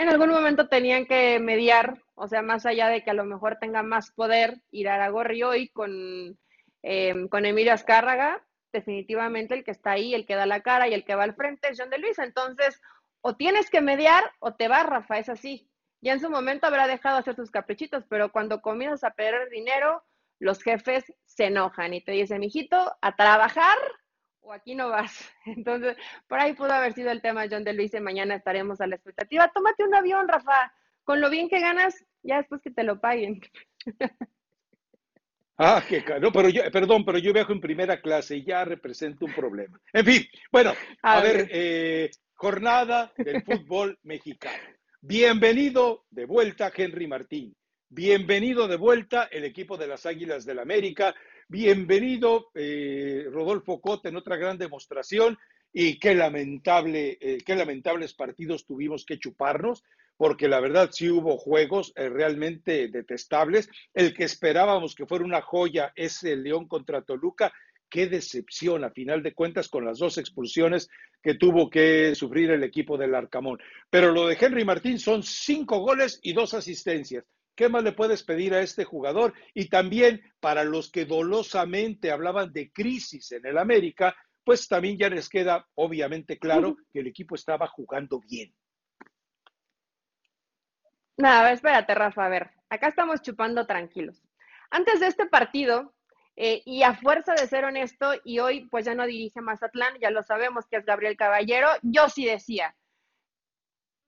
en 0.00 0.08
algún 0.08 0.30
momento 0.30 0.66
tenían 0.66 1.04
que 1.04 1.38
mediar, 1.40 2.02
o 2.14 2.26
sea, 2.26 2.40
más 2.40 2.64
allá 2.64 2.88
de 2.88 3.04
que 3.04 3.10
a 3.10 3.14
lo 3.14 3.26
mejor 3.26 3.58
tenga 3.60 3.82
más 3.82 4.10
poder 4.12 4.62
ir 4.70 4.88
a 4.88 4.94
Iraragorri 4.94 5.42
hoy 5.42 5.68
con, 5.68 6.38
eh, 6.82 7.28
con 7.28 7.44
Emilio 7.44 7.74
Azcárraga, 7.74 8.42
definitivamente 8.72 9.54
el 9.54 9.62
que 9.62 9.72
está 9.72 9.90
ahí, 9.92 10.14
el 10.14 10.24
que 10.24 10.36
da 10.36 10.46
la 10.46 10.62
cara 10.62 10.88
y 10.88 10.94
el 10.94 11.04
que 11.04 11.14
va 11.14 11.24
al 11.24 11.34
frente 11.34 11.68
es 11.68 11.78
John 11.78 11.90
de 11.90 11.98
Luis. 11.98 12.18
Entonces, 12.18 12.80
o 13.20 13.36
tienes 13.36 13.68
que 13.68 13.82
mediar 13.82 14.24
o 14.38 14.54
te 14.54 14.68
vas, 14.68 14.86
Rafa, 14.86 15.18
es 15.18 15.28
así. 15.28 15.69
Ya 16.00 16.14
en 16.14 16.20
su 16.20 16.30
momento 16.30 16.66
habrá 16.66 16.86
dejado 16.86 17.18
hacer 17.18 17.36
sus 17.36 17.50
caprichitos, 17.50 18.04
pero 18.08 18.32
cuando 18.32 18.62
comienzas 18.62 19.04
a 19.04 19.10
perder 19.10 19.50
dinero, 19.50 20.02
los 20.38 20.62
jefes 20.62 21.04
se 21.26 21.46
enojan 21.46 21.92
y 21.92 22.00
te 22.02 22.12
dicen, 22.12 22.40
mijito, 22.40 22.96
a 23.00 23.16
trabajar 23.16 23.76
o 24.40 24.52
aquí 24.52 24.74
no 24.74 24.88
vas. 24.88 25.30
Entonces, 25.46 25.96
por 26.26 26.40
ahí 26.40 26.54
pudo 26.54 26.72
haber 26.72 26.94
sido 26.94 27.10
el 27.10 27.22
tema 27.22 27.46
John 27.50 27.64
de 27.64 27.74
Luis 27.74 27.94
y 27.94 28.00
mañana 28.00 28.34
estaremos 28.34 28.80
a 28.80 28.86
la 28.86 28.96
expectativa. 28.96 29.50
Tómate 29.52 29.84
un 29.84 29.94
avión, 29.94 30.26
Rafa. 30.26 30.72
Con 31.04 31.20
lo 31.20 31.30
bien 31.30 31.48
que 31.48 31.60
ganas, 31.60 32.04
ya 32.22 32.38
después 32.38 32.60
que 32.62 32.70
te 32.70 32.84
lo 32.84 33.00
paguen. 33.00 33.40
Ah, 35.62 35.84
qué 35.86 36.02
caro. 36.02 36.32
pero 36.32 36.48
yo, 36.48 36.62
perdón, 36.70 37.04
pero 37.04 37.18
yo 37.18 37.34
viajo 37.34 37.52
en 37.52 37.60
primera 37.60 38.00
clase 38.00 38.34
y 38.34 38.44
ya 38.44 38.64
represento 38.64 39.26
un 39.26 39.34
problema. 39.34 39.78
En 39.92 40.06
fin, 40.06 40.26
bueno, 40.50 40.72
a, 41.02 41.20
ver, 41.20 41.50
eh, 41.50 42.10
jornada 42.32 43.12
del 43.18 43.42
fútbol 43.42 43.98
mexicano. 44.02 44.79
Bienvenido 45.02 46.04
de 46.10 46.26
vuelta, 46.26 46.70
Henry 46.76 47.06
Martín. 47.06 47.56
Bienvenido 47.88 48.68
de 48.68 48.76
vuelta 48.76 49.30
el 49.32 49.44
equipo 49.44 49.78
de 49.78 49.86
las 49.86 50.04
Águilas 50.04 50.44
del 50.44 50.58
América. 50.58 51.14
Bienvenido, 51.48 52.50
eh, 52.54 53.24
Rodolfo 53.32 53.80
Cota, 53.80 54.10
en 54.10 54.16
otra 54.16 54.36
gran 54.36 54.58
demostración. 54.58 55.38
y 55.72 55.98
qué 56.00 56.16
lamentable, 56.16 57.16
eh, 57.20 57.38
qué 57.46 57.54
lamentables 57.54 58.12
partidos 58.12 58.66
tuvimos 58.66 59.06
que 59.06 59.20
chuparnos, 59.20 59.84
porque 60.16 60.48
la 60.48 60.58
verdad 60.58 60.90
sí 60.92 61.08
hubo 61.08 61.38
juegos 61.38 61.92
eh, 61.96 62.08
realmente 62.08 62.88
detestables. 62.88 63.70
El 63.94 64.12
que 64.12 64.24
esperábamos 64.24 64.94
que 64.94 65.06
fuera 65.06 65.24
una 65.24 65.40
joya 65.40 65.92
es 65.96 66.24
el 66.24 66.42
León 66.42 66.66
contra 66.68 67.02
Toluca. 67.02 67.52
Qué 67.90 68.06
decepción, 68.06 68.84
a 68.84 68.90
final 68.90 69.22
de 69.22 69.34
cuentas, 69.34 69.68
con 69.68 69.84
las 69.84 69.98
dos 69.98 70.16
expulsiones 70.16 70.88
que 71.20 71.34
tuvo 71.34 71.68
que 71.68 72.14
sufrir 72.14 72.50
el 72.52 72.62
equipo 72.62 72.96
del 72.96 73.14
Arcamón. 73.14 73.58
Pero 73.90 74.12
lo 74.12 74.28
de 74.28 74.38
Henry 74.40 74.64
Martín 74.64 74.98
son 74.98 75.24
cinco 75.24 75.80
goles 75.80 76.20
y 76.22 76.32
dos 76.32 76.54
asistencias. 76.54 77.24
¿Qué 77.54 77.68
más 77.68 77.82
le 77.82 77.92
puedes 77.92 78.22
pedir 78.22 78.54
a 78.54 78.62
este 78.62 78.84
jugador? 78.84 79.34
Y 79.52 79.68
también 79.68 80.22
para 80.38 80.62
los 80.64 80.90
que 80.90 81.04
dolosamente 81.04 82.10
hablaban 82.10 82.52
de 82.52 82.70
crisis 82.70 83.32
en 83.32 83.44
el 83.44 83.58
América, 83.58 84.14
pues 84.44 84.68
también 84.68 84.96
ya 84.96 85.10
les 85.10 85.28
queda 85.28 85.66
obviamente 85.74 86.38
claro 86.38 86.76
que 86.92 87.00
el 87.00 87.08
equipo 87.08 87.34
estaba 87.34 87.66
jugando 87.66 88.20
bien. 88.20 88.54
Nada, 91.16 91.52
espérate, 91.52 91.94
Rafa, 91.94 92.24
a 92.24 92.28
ver, 92.30 92.50
acá 92.70 92.88
estamos 92.88 93.20
chupando 93.20 93.66
tranquilos. 93.66 94.22
Antes 94.70 95.00
de 95.00 95.08
este 95.08 95.26
partido, 95.26 95.92
eh, 96.42 96.62
y 96.64 96.84
a 96.84 96.94
fuerza 96.94 97.34
de 97.34 97.46
ser 97.46 97.66
honesto, 97.66 98.12
y 98.24 98.38
hoy 98.38 98.66
pues 98.70 98.86
ya 98.86 98.94
no 98.94 99.04
dirige 99.04 99.42
Mazatlán, 99.42 99.98
ya 100.00 100.10
lo 100.10 100.22
sabemos 100.22 100.66
que 100.66 100.78
es 100.78 100.86
Gabriel 100.86 101.14
Caballero, 101.14 101.68
yo 101.82 102.08
sí 102.08 102.24
decía, 102.24 102.74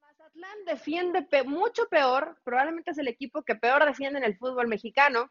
Mazatlán 0.00 0.64
defiende 0.64 1.26
mucho 1.44 1.88
peor, 1.90 2.38
probablemente 2.42 2.92
es 2.92 2.96
el 2.96 3.08
equipo 3.08 3.42
que 3.42 3.54
peor 3.54 3.84
defiende 3.84 4.18
en 4.18 4.24
el 4.24 4.38
fútbol 4.38 4.66
mexicano, 4.66 5.30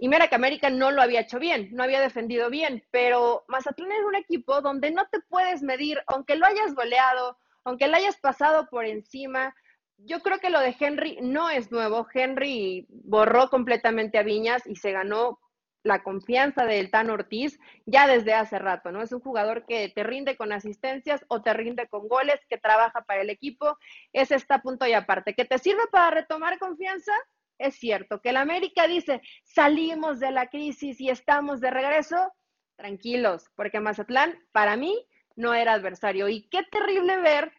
y 0.00 0.08
mira 0.08 0.26
que 0.26 0.34
América 0.34 0.70
no 0.70 0.90
lo 0.90 1.02
había 1.02 1.20
hecho 1.20 1.38
bien, 1.38 1.68
no 1.70 1.84
había 1.84 2.00
defendido 2.00 2.50
bien, 2.50 2.82
pero 2.90 3.44
Mazatlán 3.46 3.92
es 3.92 4.04
un 4.04 4.16
equipo 4.16 4.60
donde 4.60 4.90
no 4.90 5.06
te 5.06 5.20
puedes 5.20 5.62
medir, 5.62 6.02
aunque 6.08 6.34
lo 6.34 6.46
hayas 6.46 6.74
goleado, 6.74 7.38
aunque 7.62 7.86
lo 7.86 7.96
hayas 7.96 8.16
pasado 8.16 8.66
por 8.68 8.86
encima. 8.86 9.54
Yo 9.98 10.18
creo 10.20 10.40
que 10.40 10.50
lo 10.50 10.58
de 10.58 10.74
Henry 10.80 11.18
no 11.22 11.48
es 11.48 11.70
nuevo. 11.70 12.08
Henry 12.12 12.86
borró 12.88 13.50
completamente 13.50 14.18
a 14.18 14.24
Viñas 14.24 14.66
y 14.66 14.74
se 14.74 14.90
ganó 14.90 15.38
la 15.82 16.02
confianza 16.02 16.64
del 16.66 16.90
Tan 16.90 17.10
Ortiz 17.10 17.58
ya 17.86 18.06
desde 18.06 18.34
hace 18.34 18.58
rato, 18.58 18.92
¿no? 18.92 19.02
Es 19.02 19.12
un 19.12 19.20
jugador 19.20 19.64
que 19.66 19.88
te 19.88 20.02
rinde 20.02 20.36
con 20.36 20.52
asistencias 20.52 21.24
o 21.28 21.42
te 21.42 21.52
rinde 21.54 21.88
con 21.88 22.08
goles, 22.08 22.40
que 22.48 22.58
trabaja 22.58 23.02
para 23.02 23.22
el 23.22 23.30
equipo. 23.30 23.78
Ese 24.12 24.34
está 24.34 24.60
punto 24.60 24.86
y 24.86 24.92
aparte. 24.92 25.34
¿Que 25.34 25.44
te 25.44 25.58
sirve 25.58 25.86
para 25.90 26.10
retomar 26.10 26.58
confianza? 26.58 27.12
es 27.60 27.74
cierto. 27.76 28.20
Que 28.20 28.30
el 28.30 28.36
América 28.36 28.86
dice, 28.88 29.20
salimos 29.44 30.18
de 30.18 30.32
la 30.32 30.48
crisis 30.48 31.00
y 31.00 31.10
estamos 31.10 31.60
de 31.60 31.70
regreso, 31.70 32.32
tranquilos, 32.76 33.50
porque 33.54 33.80
Mazatlán 33.80 34.34
para 34.52 34.76
mí 34.76 35.06
no 35.36 35.54
era 35.54 35.74
adversario. 35.74 36.28
Y 36.28 36.48
qué 36.48 36.62
terrible 36.64 37.18
ver 37.18 37.52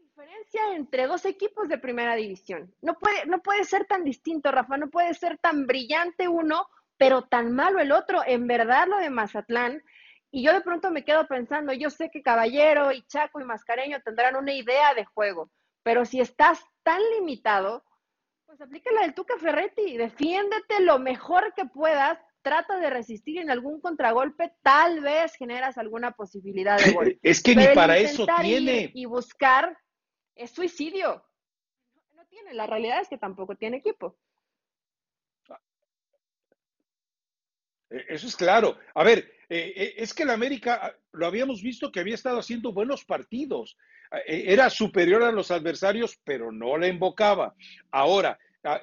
diferencia 0.00 0.74
entre 0.74 1.06
dos 1.06 1.24
equipos 1.24 1.68
de 1.68 1.78
primera 1.78 2.14
división. 2.14 2.74
No 2.82 2.98
puede, 2.98 3.26
no 3.26 3.42
puede 3.42 3.64
ser 3.64 3.86
tan 3.86 4.04
distinto, 4.04 4.50
Rafa, 4.50 4.76
no 4.76 4.90
puede 4.90 5.14
ser 5.14 5.38
tan 5.38 5.66
brillante 5.66 6.28
uno, 6.28 6.68
pero 6.96 7.22
tan 7.22 7.52
malo 7.52 7.80
el 7.80 7.92
otro. 7.92 8.22
En 8.26 8.46
verdad 8.46 8.86
lo 8.88 8.98
de 8.98 9.10
Mazatlán. 9.10 9.82
Y 10.30 10.42
yo 10.42 10.52
de 10.52 10.62
pronto 10.62 10.90
me 10.90 11.04
quedo 11.04 11.28
pensando, 11.28 11.72
yo 11.72 11.90
sé 11.90 12.10
que 12.10 12.22
Caballero 12.22 12.90
y 12.90 13.02
Chaco 13.06 13.40
y 13.40 13.44
Mascareño 13.44 14.00
tendrán 14.02 14.34
una 14.34 14.52
idea 14.52 14.92
de 14.94 15.04
juego, 15.04 15.52
pero 15.84 16.04
si 16.04 16.20
estás 16.20 16.60
tan 16.82 17.00
limitado, 17.16 17.84
pues 18.44 18.60
aplica 18.60 18.90
la 18.92 19.02
del 19.02 19.14
Tuca 19.14 19.34
Ferretti, 19.38 19.96
defiéndete 19.96 20.80
lo 20.80 20.98
mejor 20.98 21.54
que 21.54 21.66
puedas, 21.66 22.18
trata 22.42 22.78
de 22.78 22.90
resistir 22.90 23.38
en 23.38 23.50
algún 23.50 23.80
contragolpe, 23.80 24.52
tal 24.62 25.00
vez 25.00 25.34
generas 25.36 25.78
alguna 25.78 26.10
posibilidad 26.12 26.78
de 26.78 26.92
gol. 26.92 27.18
Es 27.22 27.40
que 27.40 27.54
ni 27.54 27.68
para 27.68 27.96
eso 27.96 28.26
tiene. 28.40 28.90
Y 28.92 29.06
buscar 29.06 29.78
es 30.34 30.50
suicidio. 30.50 31.24
No 32.12 32.26
tiene, 32.26 32.54
la 32.54 32.66
realidad 32.66 33.00
es 33.00 33.08
que 33.08 33.18
tampoco 33.18 33.54
tiene 33.54 33.76
equipo. 33.76 34.18
Eso 37.90 38.26
es 38.26 38.36
claro. 38.36 38.78
A 38.94 39.04
ver, 39.04 39.30
eh, 39.48 39.72
eh, 39.76 39.94
es 39.98 40.14
que 40.14 40.22
el 40.22 40.30
América 40.30 40.80
ah, 40.82 40.92
lo 41.12 41.26
habíamos 41.26 41.62
visto 41.62 41.92
que 41.92 42.00
había 42.00 42.14
estado 42.14 42.38
haciendo 42.38 42.72
buenos 42.72 43.04
partidos. 43.04 43.76
Eh, 44.26 44.44
era 44.48 44.70
superior 44.70 45.22
a 45.22 45.32
los 45.32 45.50
adversarios, 45.50 46.18
pero 46.24 46.50
no 46.50 46.76
le 46.76 46.88
invocaba. 46.88 47.54
Ahora, 47.90 48.38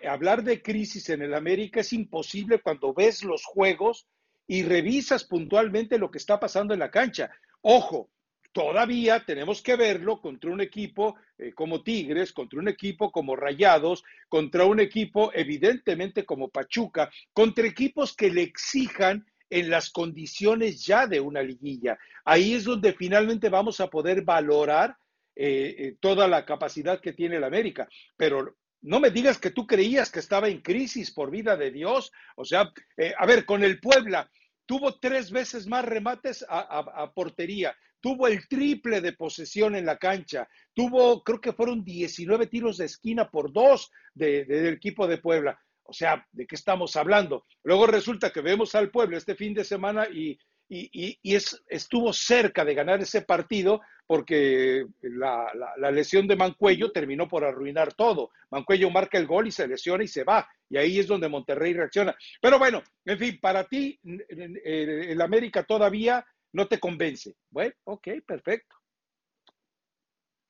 hablar 0.07 0.43
de 0.43 0.61
crisis 0.61 1.09
en 1.09 1.23
el 1.23 1.33
América 1.33 1.79
es 1.79 1.91
imposible 1.91 2.59
cuando 2.59 2.93
ves 2.93 3.23
los 3.23 3.43
juegos 3.43 4.07
y 4.47 4.63
revisas 4.63 5.23
puntualmente 5.23 5.97
lo 5.97 6.11
que 6.11 6.19
está 6.19 6.39
pasando 6.39 6.73
en 6.73 6.79
la 6.79 6.91
cancha. 6.91 7.31
Ojo, 7.61 8.09
todavía 8.51 9.23
tenemos 9.25 9.61
que 9.61 9.75
verlo 9.75 10.21
contra 10.21 10.51
un 10.51 10.61
equipo 10.61 11.15
eh, 11.37 11.53
como 11.53 11.83
Tigres, 11.83 12.33
contra 12.33 12.59
un 12.59 12.67
equipo 12.67 13.11
como 13.11 13.35
Rayados, 13.35 14.03
contra 14.29 14.65
un 14.65 14.79
equipo 14.79 15.31
evidentemente 15.33 16.25
como 16.25 16.49
Pachuca, 16.49 17.09
contra 17.33 17.67
equipos 17.67 18.15
que 18.15 18.29
le 18.29 18.41
exijan 18.43 19.25
en 19.49 19.69
las 19.69 19.89
condiciones 19.89 20.85
ya 20.85 21.07
de 21.07 21.19
una 21.19 21.43
liguilla. 21.43 21.99
Ahí 22.23 22.53
es 22.53 22.63
donde 22.63 22.93
finalmente 22.93 23.49
vamos 23.49 23.79
a 23.81 23.87
poder 23.87 24.23
valorar 24.23 24.97
eh, 25.35 25.75
eh, 25.77 25.95
toda 25.99 26.27
la 26.27 26.45
capacidad 26.45 26.99
que 26.99 27.13
tiene 27.13 27.37
el 27.37 27.43
América. 27.43 27.87
Pero 28.17 28.55
no 28.81 28.99
me 28.99 29.11
digas 29.11 29.37
que 29.37 29.51
tú 29.51 29.67
creías 29.67 30.11
que 30.11 30.19
estaba 30.19 30.47
en 30.49 30.61
crisis 30.61 31.11
por 31.11 31.31
vida 31.31 31.55
de 31.55 31.71
Dios. 31.71 32.11
O 32.35 32.45
sea, 32.45 32.71
eh, 32.97 33.13
a 33.17 33.25
ver, 33.25 33.45
con 33.45 33.63
el 33.63 33.79
Puebla 33.79 34.29
tuvo 34.65 34.99
tres 34.99 35.31
veces 35.31 35.67
más 35.67 35.83
remates 35.83 36.45
a, 36.47 37.11
portería, 37.13 37.75
tuvo 38.01 38.27
el 38.27 38.47
triple 38.47 38.99
de 38.99 39.13
posesión 39.13 39.75
en 39.75 39.85
la 39.85 39.97
cancha, 39.97 40.49
tuvo, 40.73 41.23
creo 41.23 41.39
que 41.39 41.53
fueron 41.53 41.83
19 41.83 42.47
tiros 42.47 42.77
de 42.77 42.85
esquina 42.85 43.29
por 43.29 43.53
dos 43.53 43.91
del 44.13 44.73
equipo 44.73 45.07
de 45.07 45.19
Puebla. 45.19 45.59
O 45.83 45.93
sea, 45.93 46.25
¿de 46.31 46.47
qué 46.47 46.55
estamos 46.55 46.95
hablando? 46.95 47.45
Luego 47.63 47.87
resulta 47.87 48.31
que 48.31 48.41
vemos 48.41 48.75
al 48.75 48.91
Puebla 48.91 49.17
este 49.17 49.35
fin 49.35 49.53
de 49.53 49.63
semana 49.63 50.07
y, 50.07 50.37
y, 50.73 51.35
es, 51.35 51.61
estuvo 51.67 52.13
cerca 52.13 52.63
de 52.63 52.73
ganar 52.73 53.01
ese 53.01 53.23
partido 53.23 53.81
porque 54.07 54.85
la, 55.01 55.51
lesión 55.91 56.27
de 56.27 56.37
Mancuello 56.37 56.91
terminó 56.91 57.27
por 57.27 57.43
arruinar 57.43 57.93
todo. 57.93 58.31
Mancuello 58.49 58.89
marca 58.89 59.17
el 59.17 59.27
gol 59.27 59.47
y 59.47 59.51
se 59.51 59.67
lesiona 59.67 60.03
y 60.03 60.07
se 60.07 60.23
va. 60.23 60.47
Y 60.69 60.77
ahí 60.77 60.99
es 60.99 61.07
donde 61.07 61.27
Monterrey 61.27 61.73
reacciona. 61.73 62.15
Pero 62.41 62.57
bueno, 62.57 62.81
en 63.05 63.19
fin, 63.19 63.39
para 63.41 63.65
ti 63.65 63.99
el 64.03 65.19
América 65.19 65.63
todavía 65.63 66.25
no 66.53 66.67
te 66.67 66.79
convence. 66.79 67.35
Bueno, 67.49 67.73
ok, 67.85 68.07
perfecto. 68.25 68.75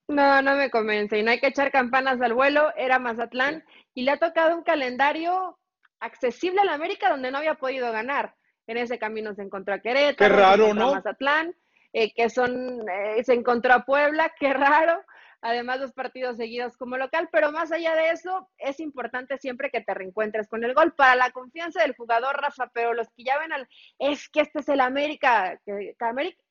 No, 0.07 0.41
no 0.41 0.55
me 0.55 0.69
convence. 0.69 1.17
Y 1.17 1.23
no 1.23 1.31
hay 1.31 1.39
que 1.39 1.47
echar 1.47 1.71
campanas 1.71 2.19
al 2.21 2.33
vuelo. 2.33 2.73
Era 2.75 2.99
Mazatlán 2.99 3.63
y 3.93 4.03
le 4.03 4.11
ha 4.11 4.17
tocado 4.17 4.57
un 4.57 4.63
calendario 4.63 5.57
accesible 5.99 6.61
a 6.61 6.65
la 6.65 6.73
América 6.73 7.09
donde 7.09 7.31
no 7.31 7.37
había 7.37 7.55
podido 7.55 7.91
ganar 7.91 8.35
en 8.67 8.77
ese 8.77 8.97
camino 8.97 9.33
se 9.33 9.41
encontró 9.41 9.73
a 9.73 9.79
Querétaro, 9.79 10.15
qué 10.17 10.41
raro, 10.41 10.73
¿no? 10.73 10.93
Mazatlán, 10.93 11.55
eh, 11.93 12.13
que 12.13 12.29
son, 12.29 12.87
eh, 12.89 13.23
se 13.23 13.33
encontró 13.33 13.73
a 13.73 13.85
Puebla, 13.85 14.31
qué 14.39 14.53
raro, 14.53 15.03
además 15.41 15.79
los 15.79 15.91
partidos 15.91 16.37
seguidos 16.37 16.77
como 16.77 16.97
local, 16.97 17.29
pero 17.31 17.51
más 17.51 17.71
allá 17.71 17.95
de 17.95 18.09
eso, 18.09 18.49
es 18.57 18.79
importante 18.79 19.37
siempre 19.37 19.69
que 19.69 19.81
te 19.81 19.93
reencuentres 19.93 20.47
con 20.47 20.63
el 20.63 20.73
gol 20.73 20.93
para 20.93 21.15
la 21.15 21.31
confianza 21.31 21.81
del 21.81 21.95
jugador, 21.95 22.39
Rafa, 22.39 22.69
pero 22.73 22.93
los 22.93 23.07
que 23.09 23.23
ya 23.23 23.37
ven 23.39 23.51
al, 23.51 23.67
es 23.99 24.29
que 24.29 24.41
este 24.41 24.59
es 24.59 24.69
el 24.69 24.81
América, 24.81 25.59
que, 25.65 25.95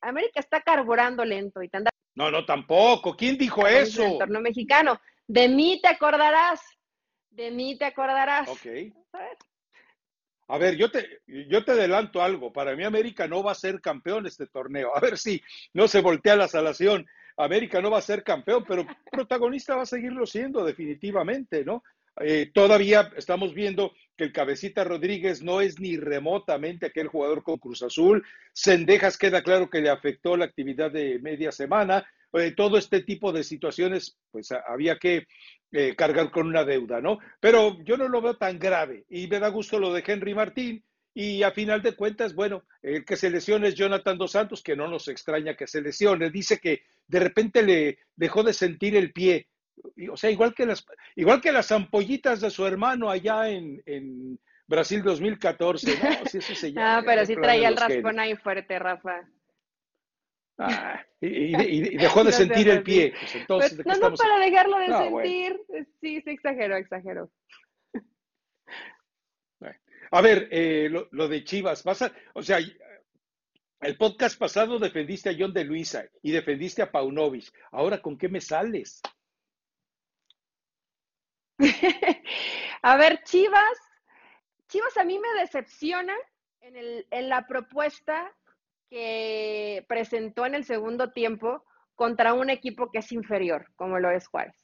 América, 0.00 0.40
está 0.40 0.60
carburando 0.60 1.24
lento 1.24 1.62
y 1.62 1.68
te 1.68 1.78
anda... 1.78 1.90
No, 2.14 2.30
no, 2.30 2.44
tampoco, 2.44 3.16
¿quién 3.16 3.38
dijo 3.38 3.66
eso? 3.66 4.04
El 4.04 4.12
entorno 4.12 4.40
mexicano, 4.40 5.00
de 5.26 5.48
mí 5.48 5.80
te 5.80 5.88
acordarás, 5.88 6.60
de 7.30 7.50
mí 7.50 7.78
te 7.78 7.84
acordarás. 7.84 8.48
Ok. 8.48 8.66
A 9.12 9.18
ver. 9.18 9.38
A 10.48 10.58
ver, 10.58 10.76
yo 10.76 10.90
te, 10.90 11.20
yo 11.28 11.64
te 11.64 11.70
adelanto 11.70 12.20
algo. 12.20 12.52
Para 12.52 12.74
mí 12.74 12.82
América 12.82 13.28
no 13.28 13.40
va 13.40 13.52
a 13.52 13.54
ser 13.54 13.80
campeón 13.80 14.26
este 14.26 14.48
torneo. 14.48 14.96
A 14.96 15.00
ver 15.00 15.16
si 15.16 15.40
no 15.72 15.86
se 15.86 16.00
voltea 16.00 16.34
la 16.34 16.48
salación. 16.48 17.06
América 17.44 17.80
no 17.80 17.90
va 17.90 17.98
a 17.98 18.02
ser 18.02 18.22
campeón, 18.22 18.64
pero 18.66 18.86
protagonista 19.10 19.76
va 19.76 19.82
a 19.82 19.86
seguirlo 19.86 20.26
siendo 20.26 20.64
definitivamente, 20.64 21.64
¿no? 21.64 21.82
Eh, 22.20 22.50
todavía 22.52 23.10
estamos 23.16 23.54
viendo 23.54 23.92
que 24.16 24.24
el 24.24 24.32
cabecita 24.32 24.84
Rodríguez 24.84 25.42
no 25.42 25.60
es 25.60 25.80
ni 25.80 25.96
remotamente 25.96 26.86
aquel 26.86 27.08
jugador 27.08 27.42
con 27.42 27.58
Cruz 27.58 27.82
Azul. 27.82 28.24
Sendejas 28.52 29.16
queda 29.16 29.42
claro 29.42 29.70
que 29.70 29.80
le 29.80 29.88
afectó 29.88 30.36
la 30.36 30.44
actividad 30.44 30.90
de 30.90 31.18
media 31.20 31.52
semana. 31.52 32.06
Eh, 32.32 32.52
todo 32.52 32.76
este 32.76 33.00
tipo 33.00 33.32
de 33.32 33.42
situaciones, 33.42 34.18
pues 34.30 34.52
había 34.52 34.98
que 34.98 35.26
eh, 35.72 35.94
cargar 35.96 36.30
con 36.30 36.46
una 36.46 36.64
deuda, 36.64 37.00
¿no? 37.00 37.18
Pero 37.40 37.82
yo 37.82 37.96
no 37.96 38.08
lo 38.08 38.20
veo 38.20 38.36
tan 38.36 38.58
grave 38.58 39.04
y 39.08 39.26
me 39.26 39.40
da 39.40 39.48
gusto 39.48 39.78
lo 39.78 39.92
de 39.92 40.04
Henry 40.06 40.34
Martín. 40.34 40.84
Y 41.12 41.42
a 41.42 41.50
final 41.50 41.82
de 41.82 41.96
cuentas, 41.96 42.34
bueno, 42.34 42.64
el 42.82 43.04
que 43.04 43.16
se 43.16 43.30
lesione 43.30 43.68
es 43.68 43.74
Jonathan 43.74 44.16
Dos 44.16 44.32
Santos, 44.32 44.62
que 44.62 44.76
no 44.76 44.88
nos 44.88 45.08
extraña 45.08 45.56
que 45.56 45.66
se 45.66 45.82
lesione. 45.82 46.30
Dice 46.30 46.58
que 46.58 46.84
de 47.06 47.20
repente 47.20 47.62
le 47.62 47.98
dejó 48.14 48.42
de 48.42 48.52
sentir 48.52 48.94
el 48.96 49.12
pie. 49.12 49.48
O 50.10 50.16
sea, 50.16 50.30
igual 50.30 50.54
que 50.54 50.66
las, 50.66 50.84
igual 51.16 51.40
que 51.40 51.52
las 51.52 51.72
ampollitas 51.72 52.40
de 52.40 52.50
su 52.50 52.66
hermano 52.66 53.10
allá 53.10 53.48
en, 53.48 53.82
en 53.86 54.38
Brasil 54.66 55.02
2014, 55.02 55.98
¿no? 56.00 56.10
Eso 56.32 56.54
se 56.54 56.72
llama. 56.72 56.98
Ah, 56.98 57.02
pero 57.04 57.26
sí 57.26 57.34
traía 57.34 57.68
el 57.68 57.76
raspón 57.76 58.20
ahí 58.20 58.36
fuerte, 58.36 58.78
Rafa. 58.78 59.28
Ah, 60.58 61.02
y, 61.20 61.96
dejó 61.96 62.22
de 62.22 62.32
sentir 62.32 62.68
el 62.68 62.82
pie. 62.82 63.14
Pues 63.18 63.34
entonces, 63.34 63.84
no, 63.84 63.94
no 63.94 64.14
para 64.14 64.38
dejarlo 64.38 64.78
de 64.78 64.86
sentir. 64.86 65.60
Sí, 66.00 66.20
sí, 66.22 66.30
exageró, 66.30 66.76
exageró. 66.76 67.30
A 70.12 70.20
ver, 70.20 70.48
eh, 70.50 70.88
lo, 70.88 71.28
de 71.28 71.44
Chivas, 71.44 71.82
pasa, 71.82 72.12
o 72.34 72.42
sea, 72.42 72.58
el 73.80 73.96
podcast 73.96 74.38
pasado 74.38 74.78
defendiste 74.78 75.30
a 75.30 75.36
John 75.38 75.52
de 75.52 75.64
Luisa 75.64 76.04
y 76.22 76.32
defendiste 76.32 76.82
a 76.82 76.90
Paunovic. 76.90 77.52
Ahora, 77.70 78.02
¿con 78.02 78.18
qué 78.18 78.28
me 78.28 78.40
sales? 78.40 79.00
a 82.82 82.96
ver, 82.96 83.22
Chivas, 83.22 83.78
Chivas 84.68 84.96
a 84.96 85.04
mí 85.04 85.18
me 85.18 85.40
decepciona 85.40 86.14
en, 86.60 86.76
el, 86.76 87.06
en 87.10 87.28
la 87.28 87.46
propuesta 87.46 88.34
que 88.88 89.84
presentó 89.88 90.44
en 90.44 90.56
el 90.56 90.64
segundo 90.64 91.12
tiempo 91.12 91.64
contra 91.94 92.34
un 92.34 92.50
equipo 92.50 92.90
que 92.90 92.98
es 92.98 93.12
inferior, 93.12 93.70
como 93.76 94.00
lo 94.00 94.10
es 94.10 94.26
Juárez. 94.26 94.56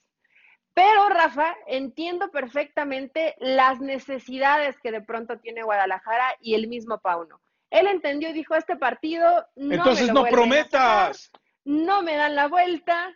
Pero, 0.76 1.08
Rafa, 1.08 1.56
entiendo 1.66 2.30
perfectamente 2.30 3.34
las 3.38 3.80
necesidades 3.80 4.78
que 4.78 4.92
de 4.92 5.00
pronto 5.00 5.38
tiene 5.38 5.62
Guadalajara 5.62 6.36
y 6.38 6.54
el 6.54 6.68
mismo 6.68 6.98
Pauno. 6.98 7.40
Él 7.70 7.86
entendió 7.86 8.28
y 8.28 8.34
dijo, 8.34 8.54
este 8.54 8.76
partido 8.76 9.46
no 9.56 9.74
Entonces 9.74 10.12
no 10.12 10.24
prometas. 10.26 11.32
no 11.64 12.02
me 12.02 12.14
dan 12.16 12.34
la 12.34 12.48
vuelta. 12.48 13.10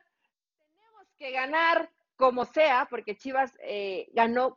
Tenemos 0.75 1.07
que 1.19 1.33
ganar 1.33 1.91
como 2.17 2.47
sea, 2.47 2.87
porque 2.89 3.19
Chivas 3.19 3.53
eh, 3.63 4.09
ganó 4.15 4.57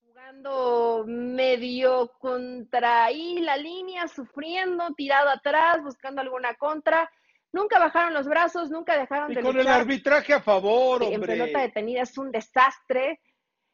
jugando 0.00 1.04
medio 1.06 2.10
contra 2.20 3.04
ahí 3.04 3.40
la 3.40 3.58
línea, 3.58 4.08
sufriendo, 4.08 4.94
tirado 4.94 5.28
atrás, 5.28 5.82
buscando 5.82 6.22
alguna 6.22 6.54
contra. 6.54 7.10
Nunca 7.52 7.78
bajaron 7.78 8.14
los 8.14 8.26
brazos, 8.26 8.70
nunca 8.70 8.96
dejaron 8.98 9.32
y 9.32 9.34
de 9.34 9.42
con 9.42 9.58
el 9.58 9.66
arbitraje 9.66 10.32
a 10.32 10.40
favor, 10.40 11.02
hombre. 11.02 11.14
En 11.14 11.20
pelota 11.20 11.60
detenida 11.60 12.02
es 12.02 12.16
un 12.16 12.30
desastre. 12.30 13.20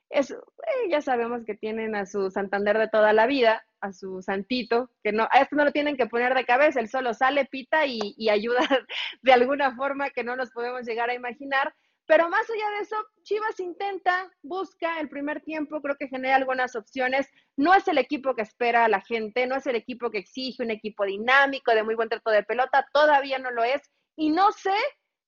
Es, 0.09 0.31
eh, 0.31 0.89
ya 0.89 1.01
sabemos 1.01 1.45
que 1.45 1.55
tienen 1.55 1.95
a 1.95 2.07
su 2.07 2.31
Santander 2.31 2.79
de 2.79 2.89
toda 2.89 3.13
la 3.13 3.27
vida, 3.27 3.67
a 3.81 3.93
su 3.93 4.23
Santito, 4.23 4.91
que 5.03 5.13
no, 5.13 5.29
a 5.31 5.41
esto 5.41 5.57
no 5.57 5.65
lo 5.65 5.73
tienen 5.73 5.97
que 5.97 6.07
poner 6.07 6.35
de 6.35 6.45
cabeza, 6.45 6.81
él 6.81 6.89
solo 6.89 7.13
sale, 7.13 7.45
pita 7.45 7.87
y, 7.87 8.15
y 8.17 8.29
ayuda 8.29 8.61
de 9.23 9.33
alguna 9.33 9.75
forma 9.75 10.11
que 10.11 10.25
no 10.25 10.37
nos 10.37 10.51
podemos 10.53 10.87
llegar 10.87 11.11
a 11.11 11.15
imaginar. 11.15 11.75
Pero 12.07 12.29
más 12.29 12.49
allá 12.49 12.71
de 12.71 12.83
eso, 12.83 12.97
Chivas 13.23 13.59
intenta, 13.59 14.31
busca 14.43 15.01
el 15.01 15.09
primer 15.09 15.41
tiempo, 15.41 15.81
creo 15.83 15.97
que 15.97 16.09
genera 16.09 16.37
algunas 16.37 16.77
opciones. 16.77 17.29
No 17.57 17.75
es 17.75 17.89
el 17.89 17.99
equipo 17.99 18.35
que 18.35 18.43
espera 18.43 18.85
a 18.85 18.89
la 18.89 19.01
gente, 19.01 19.47
no 19.47 19.57
es 19.57 19.67
el 19.67 19.75
equipo 19.75 20.11
que 20.11 20.19
exige 20.19 20.63
un 20.63 20.71
equipo 20.71 21.05
dinámico, 21.05 21.73
de 21.73 21.83
muy 21.83 21.97
buen 21.97 22.09
trato 22.09 22.31
de 22.31 22.45
pelota, 22.45 22.87
todavía 22.93 23.39
no 23.39 23.51
lo 23.51 23.65
es. 23.65 23.83
Y 24.15 24.31
no 24.31 24.53
sé 24.53 24.77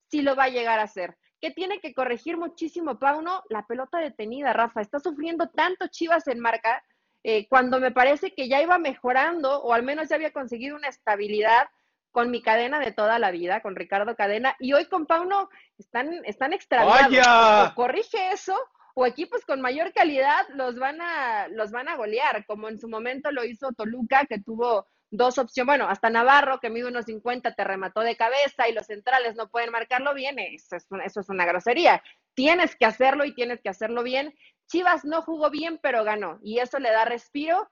si 0.09 0.23
lo 0.23 0.37
va 0.37 0.45
a 0.45 0.51
llegar 0.51 0.79
a 0.79 0.87
ser. 0.87 1.17
Que 1.41 1.51
tiene 1.51 1.81
que 1.81 1.95
corregir 1.95 2.37
muchísimo 2.37 2.99
Pauno, 2.99 3.43
la 3.49 3.67
pelota 3.67 3.99
detenida, 3.99 4.53
Rafa. 4.53 4.81
Está 4.81 5.01
sufriendo 5.01 5.49
tanto 5.51 5.89
Chivas 5.89 6.29
en 6.29 6.39
marca, 6.39 6.83
eh, 7.25 7.49
cuando 7.49 7.81
me 7.81 7.91
parece 7.91 8.33
que 8.33 8.49
ya 8.49 8.63
iba 8.63 8.79
mejorando, 8.79 9.63
o 9.63 9.73
al 9.73 9.83
menos 9.83 10.09
ya 10.09 10.15
había 10.15 10.33
conseguido 10.33 10.77
una 10.77 10.89
estabilidad 10.89 11.69
con 12.11 12.31
mi 12.31 12.43
cadena 12.43 12.81
de 12.81 12.93
toda 12.93 13.19
la 13.19 13.31
vida, 13.31 13.61
con 13.61 13.77
Ricardo 13.77 14.17
Cadena, 14.17 14.57
y 14.59 14.73
hoy 14.73 14.87
con 14.87 15.07
Pauno 15.07 15.49
están, 15.79 16.25
están 16.25 16.53
extraviados. 16.53 17.71
O 17.71 17.75
corrige 17.75 18.33
eso, 18.33 18.57
o 18.95 19.07
equipos 19.07 19.45
con 19.45 19.61
mayor 19.61 19.93
calidad 19.93 20.47
los 20.55 20.79
van 20.79 21.01
a, 21.01 21.49
los 21.49 21.71
van 21.71 21.89
a 21.89 21.97
golear, 21.97 22.45
como 22.47 22.69
en 22.69 22.79
su 22.79 22.89
momento 22.89 23.31
lo 23.31 23.45
hizo 23.45 23.73
Toluca, 23.73 24.27
que 24.27 24.41
tuvo 24.41 24.87
dos 25.11 25.39
opciones, 25.39 25.67
bueno, 25.67 25.89
hasta 25.89 26.11
Navarro, 26.11 26.61
que 26.61 26.71
mide 26.71 26.89
unos 26.89 27.07
50, 27.07 27.55
te 27.55 27.65
remató 27.65 28.01
de 28.01 28.17
cabeza 28.17 28.69
y 28.69 28.73
los 28.73 28.87
centrales 28.87 29.37
no 29.37 29.49
pueden 29.49 29.71
marcarlo 29.71 30.15
bien, 30.15 30.39
eso 30.39 30.77
es, 30.77 30.87
eso 31.05 31.21
es 31.21 31.29
una 31.29 31.47
grosería. 31.47 32.03
Tienes 32.35 32.77
que 32.77 32.87
hacerlo 32.87 33.25
y 33.25 33.35
tienes 33.35 33.61
que 33.61 33.69
hacerlo 33.69 34.03
bien. 34.03 34.35
Chivas 34.67 35.05
no 35.05 35.23
jugó 35.23 35.51
bien, 35.51 35.79
pero 35.83 36.05
ganó, 36.05 36.39
y 36.43 36.59
eso 36.59 36.79
le 36.79 36.91
da 36.91 37.05
respiro 37.05 37.69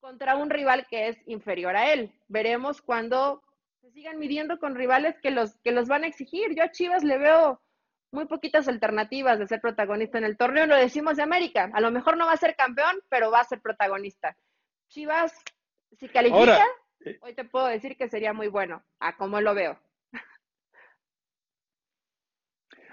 contra 0.00 0.36
un 0.36 0.50
rival 0.50 0.86
que 0.88 1.08
es 1.08 1.16
inferior 1.26 1.76
a 1.76 1.92
él. 1.92 2.12
Veremos 2.28 2.82
cuando 2.82 3.42
se 3.84 3.90
sigan 3.90 4.18
midiendo 4.18 4.58
con 4.58 4.74
rivales 4.74 5.14
que 5.20 5.30
los, 5.30 5.58
que 5.58 5.70
los 5.70 5.88
van 5.88 6.04
a 6.04 6.06
exigir. 6.06 6.54
Yo 6.54 6.62
a 6.62 6.70
Chivas 6.70 7.04
le 7.04 7.18
veo 7.18 7.60
muy 8.12 8.24
poquitas 8.24 8.66
alternativas 8.66 9.38
de 9.38 9.46
ser 9.46 9.60
protagonista 9.60 10.16
en 10.16 10.24
el 10.24 10.38
torneo, 10.38 10.66
lo 10.66 10.74
decimos 10.74 11.18
de 11.18 11.22
América. 11.22 11.70
A 11.74 11.80
lo 11.82 11.90
mejor 11.90 12.16
no 12.16 12.24
va 12.24 12.32
a 12.32 12.38
ser 12.38 12.56
campeón, 12.56 12.96
pero 13.10 13.30
va 13.30 13.40
a 13.40 13.44
ser 13.44 13.60
protagonista. 13.60 14.38
Chivas, 14.88 15.34
si 15.98 16.08
califica, 16.08 16.64
eh, 17.04 17.18
hoy 17.20 17.34
te 17.34 17.44
puedo 17.44 17.66
decir 17.66 17.98
que 17.98 18.08
sería 18.08 18.32
muy 18.32 18.48
bueno, 18.48 18.82
a 19.00 19.18
cómo 19.18 19.38
lo 19.42 19.54
veo. 19.54 19.78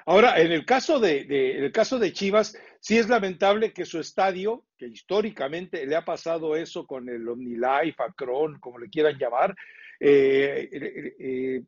Ahora, 0.05 0.41
en 0.41 0.51
el 0.51 0.65
caso 0.65 0.99
de, 0.99 1.21
en 1.21 1.63
el 1.63 1.71
caso 1.71 1.99
de 1.99 2.11
Chivas, 2.11 2.57
sí 2.81 2.97
es 2.97 3.07
lamentable 3.07 3.71
que 3.71 3.85
su 3.85 3.97
estadio, 3.97 4.65
que 4.77 4.87
históricamente 4.87 5.85
le 5.85 5.95
ha 5.95 6.03
pasado 6.03 6.57
eso 6.57 6.85
con 6.85 7.07
el 7.07 7.29
OmniLife, 7.29 8.03
Acron, 8.03 8.59
como 8.59 8.77
le 8.77 8.89
quieran 8.89 9.17
llamar, 9.17 9.55
eh, 10.03 10.67
eh, 10.71 11.15
eh, 11.19 11.63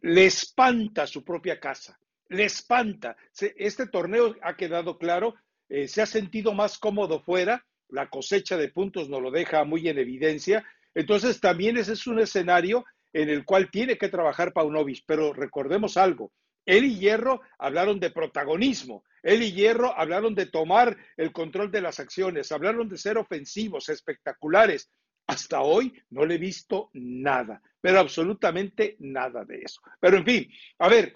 le 0.00 0.24
espanta 0.24 1.06
su 1.06 1.22
propia 1.22 1.60
casa, 1.60 2.00
le 2.30 2.44
espanta. 2.46 3.18
Este 3.38 3.86
torneo 3.86 4.34
ha 4.40 4.56
quedado 4.56 4.96
claro, 4.96 5.34
se 5.68 6.00
ha 6.00 6.06
sentido 6.06 6.54
más 6.54 6.78
cómodo 6.78 7.20
fuera, 7.20 7.66
la 7.90 8.08
cosecha 8.08 8.56
de 8.56 8.68
puntos 8.68 9.10
nos 9.10 9.20
lo 9.20 9.30
deja 9.30 9.62
muy 9.64 9.86
en 9.88 9.98
evidencia. 9.98 10.64
Entonces 10.94 11.38
también 11.38 11.76
ese 11.76 11.92
es 11.92 12.06
un 12.06 12.18
escenario 12.18 12.86
en 13.12 13.28
el 13.28 13.44
cual 13.44 13.70
tiene 13.70 13.98
que 13.98 14.08
trabajar 14.08 14.54
Paunovic, 14.54 15.04
pero 15.06 15.34
recordemos 15.34 15.98
algo, 15.98 16.32
él 16.64 16.84
y 16.84 16.98
Hierro 16.98 17.42
hablaron 17.58 18.00
de 18.00 18.10
protagonismo, 18.10 19.04
él 19.22 19.42
y 19.42 19.52
Hierro 19.52 19.96
hablaron 19.98 20.34
de 20.34 20.46
tomar 20.46 20.96
el 21.18 21.30
control 21.30 21.70
de 21.70 21.82
las 21.82 22.00
acciones, 22.00 22.52
hablaron 22.52 22.88
de 22.88 22.96
ser 22.96 23.18
ofensivos, 23.18 23.90
espectaculares, 23.90 24.90
hasta 25.26 25.62
hoy 25.62 25.92
no 26.10 26.24
le 26.24 26.34
he 26.34 26.38
visto 26.38 26.90
nada, 26.92 27.62
pero 27.80 28.00
absolutamente 28.00 28.96
nada 29.00 29.44
de 29.44 29.62
eso. 29.62 29.80
Pero 30.00 30.18
en 30.18 30.24
fin, 30.24 30.50
a 30.78 30.88
ver, 30.88 31.14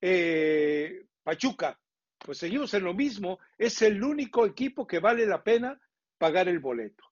eh, 0.00 1.06
Pachuca, 1.22 1.78
pues 2.18 2.38
seguimos 2.38 2.72
en 2.74 2.84
lo 2.84 2.94
mismo, 2.94 3.38
es 3.56 3.80
el 3.82 4.02
único 4.02 4.46
equipo 4.46 4.86
que 4.86 4.98
vale 4.98 5.26
la 5.26 5.42
pena 5.42 5.80
pagar 6.18 6.48
el 6.48 6.58
boleto. 6.58 7.04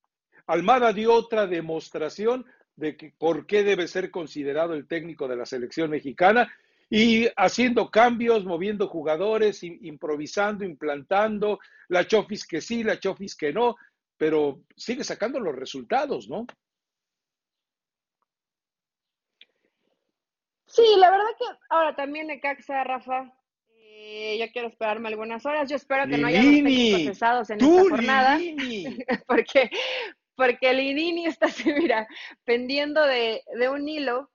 Almada 0.46 0.92
dio 0.92 1.12
otra 1.12 1.46
demostración 1.46 2.44
de 2.76 2.96
que, 2.96 3.14
por 3.16 3.46
qué 3.46 3.62
debe 3.62 3.88
ser 3.88 4.10
considerado 4.10 4.74
el 4.74 4.86
técnico 4.86 5.28
de 5.28 5.36
la 5.36 5.46
selección 5.46 5.90
mexicana 5.90 6.52
y 6.90 7.28
haciendo 7.36 7.90
cambios, 7.90 8.44
moviendo 8.44 8.88
jugadores, 8.88 9.62
improvisando, 9.62 10.64
implantando, 10.64 11.58
la 11.88 12.06
chofis 12.06 12.46
que 12.46 12.60
sí, 12.60 12.82
la 12.82 12.98
chofis 12.98 13.34
que 13.34 13.52
no, 13.52 13.76
pero 14.16 14.62
sigue 14.76 15.04
sacando 15.04 15.40
los 15.40 15.54
resultados, 15.54 16.28
¿no? 16.28 16.46
Sí, 20.66 20.82
la 20.96 21.10
verdad 21.10 21.26
que 21.38 21.44
ahora 21.70 21.94
también 21.94 22.26
de 22.26 22.40
Caxa, 22.40 22.82
Rafa, 22.82 23.32
eh, 23.76 24.36
yo 24.40 24.50
quiero 24.52 24.68
esperarme 24.68 25.08
algunas 25.08 25.46
horas. 25.46 25.70
Yo 25.70 25.76
espero 25.76 26.08
que 26.08 26.18
no 26.18 26.26
haya 26.26 26.40
procesados 26.40 27.50
en 27.50 27.60
esta 27.60 27.90
jornada, 27.90 28.38
porque 29.28 29.70
porque 30.36 30.72
Linini 30.72 31.26
está 31.26 31.46
así, 31.46 31.72
mira, 31.72 32.06
pendiendo 32.44 33.02
de, 33.04 33.42
un 33.70 33.88
hilo. 33.88 34.30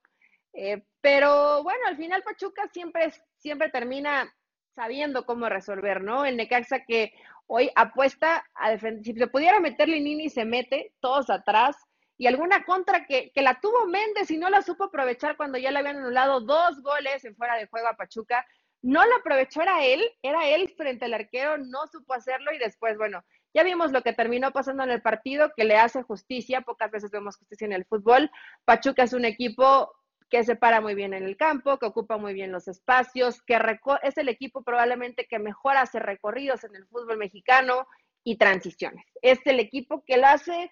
Eh, 0.53 0.83
pero 1.01 1.63
bueno, 1.63 1.79
al 1.87 1.97
final 1.97 2.23
Pachuca 2.23 2.67
siempre, 2.71 3.11
siempre 3.37 3.69
termina 3.69 4.33
sabiendo 4.75 5.25
cómo 5.25 5.49
resolver, 5.49 6.01
¿no? 6.01 6.25
El 6.25 6.37
Necaxa 6.37 6.83
que 6.85 7.13
hoy 7.49 7.71
apuesta 7.75 8.45
a 8.53 8.69
defender, 8.69 9.03
si 9.03 9.13
se 9.13 9.27
pudiera 9.27 9.59
meter 9.59 9.89
Linini 9.89 10.29
se 10.29 10.45
mete, 10.45 10.93
todos 10.99 11.29
atrás, 11.29 11.75
y 12.15 12.27
alguna 12.27 12.63
contra 12.63 13.05
que, 13.05 13.31
que, 13.33 13.41
la 13.41 13.59
tuvo 13.59 13.87
Méndez 13.87 14.29
y 14.29 14.37
no 14.37 14.49
la 14.49 14.61
supo 14.61 14.85
aprovechar 14.85 15.35
cuando 15.35 15.57
ya 15.57 15.71
le 15.71 15.79
habían 15.79 15.97
anulado 15.97 16.41
dos 16.41 16.81
goles 16.83 17.25
en 17.25 17.35
fuera 17.35 17.55
de 17.55 17.67
juego 17.67 17.87
a 17.87 17.95
Pachuca, 17.95 18.45
no 18.81 19.03
la 19.05 19.15
aprovechó, 19.15 19.61
era 19.61 19.83
él, 19.83 20.03
era 20.21 20.47
él 20.47 20.69
frente 20.77 21.05
al 21.05 21.13
arquero, 21.13 21.57
no 21.57 21.87
supo 21.87 22.13
hacerlo 22.13 22.53
y 22.53 22.59
después, 22.59 22.97
bueno, 22.97 23.23
ya 23.53 23.63
vimos 23.63 23.91
lo 23.91 24.03
que 24.03 24.13
terminó 24.13 24.51
pasando 24.51 24.83
en 24.83 24.91
el 24.91 25.01
partido, 25.01 25.51
que 25.55 25.63
le 25.63 25.75
hace 25.75 26.03
justicia, 26.03 26.61
pocas 26.61 26.91
veces 26.91 27.09
vemos 27.09 27.37
justicia 27.37 27.65
en 27.65 27.73
el 27.73 27.85
fútbol. 27.85 28.29
Pachuca 28.63 29.03
es 29.03 29.13
un 29.13 29.25
equipo 29.25 29.91
que 30.29 30.43
se 30.43 30.55
para 30.55 30.81
muy 30.81 30.95
bien 30.95 31.13
en 31.13 31.23
el 31.23 31.37
campo, 31.37 31.77
que 31.79 31.87
ocupa 31.87 32.17
muy 32.17 32.33
bien 32.33 32.51
los 32.51 32.67
espacios, 32.67 33.41
que 33.41 33.59
es 34.03 34.17
el 34.17 34.29
equipo 34.29 34.63
probablemente 34.63 35.25
que 35.25 35.39
mejor 35.39 35.77
hace 35.77 35.99
recorridos 35.99 36.63
en 36.63 36.75
el 36.75 36.85
fútbol 36.87 37.17
mexicano 37.17 37.87
y 38.23 38.37
transiciones. 38.37 39.05
Es 39.21 39.39
el 39.45 39.59
equipo 39.59 40.03
que 40.05 40.17
lo 40.17 40.27
hace, 40.27 40.71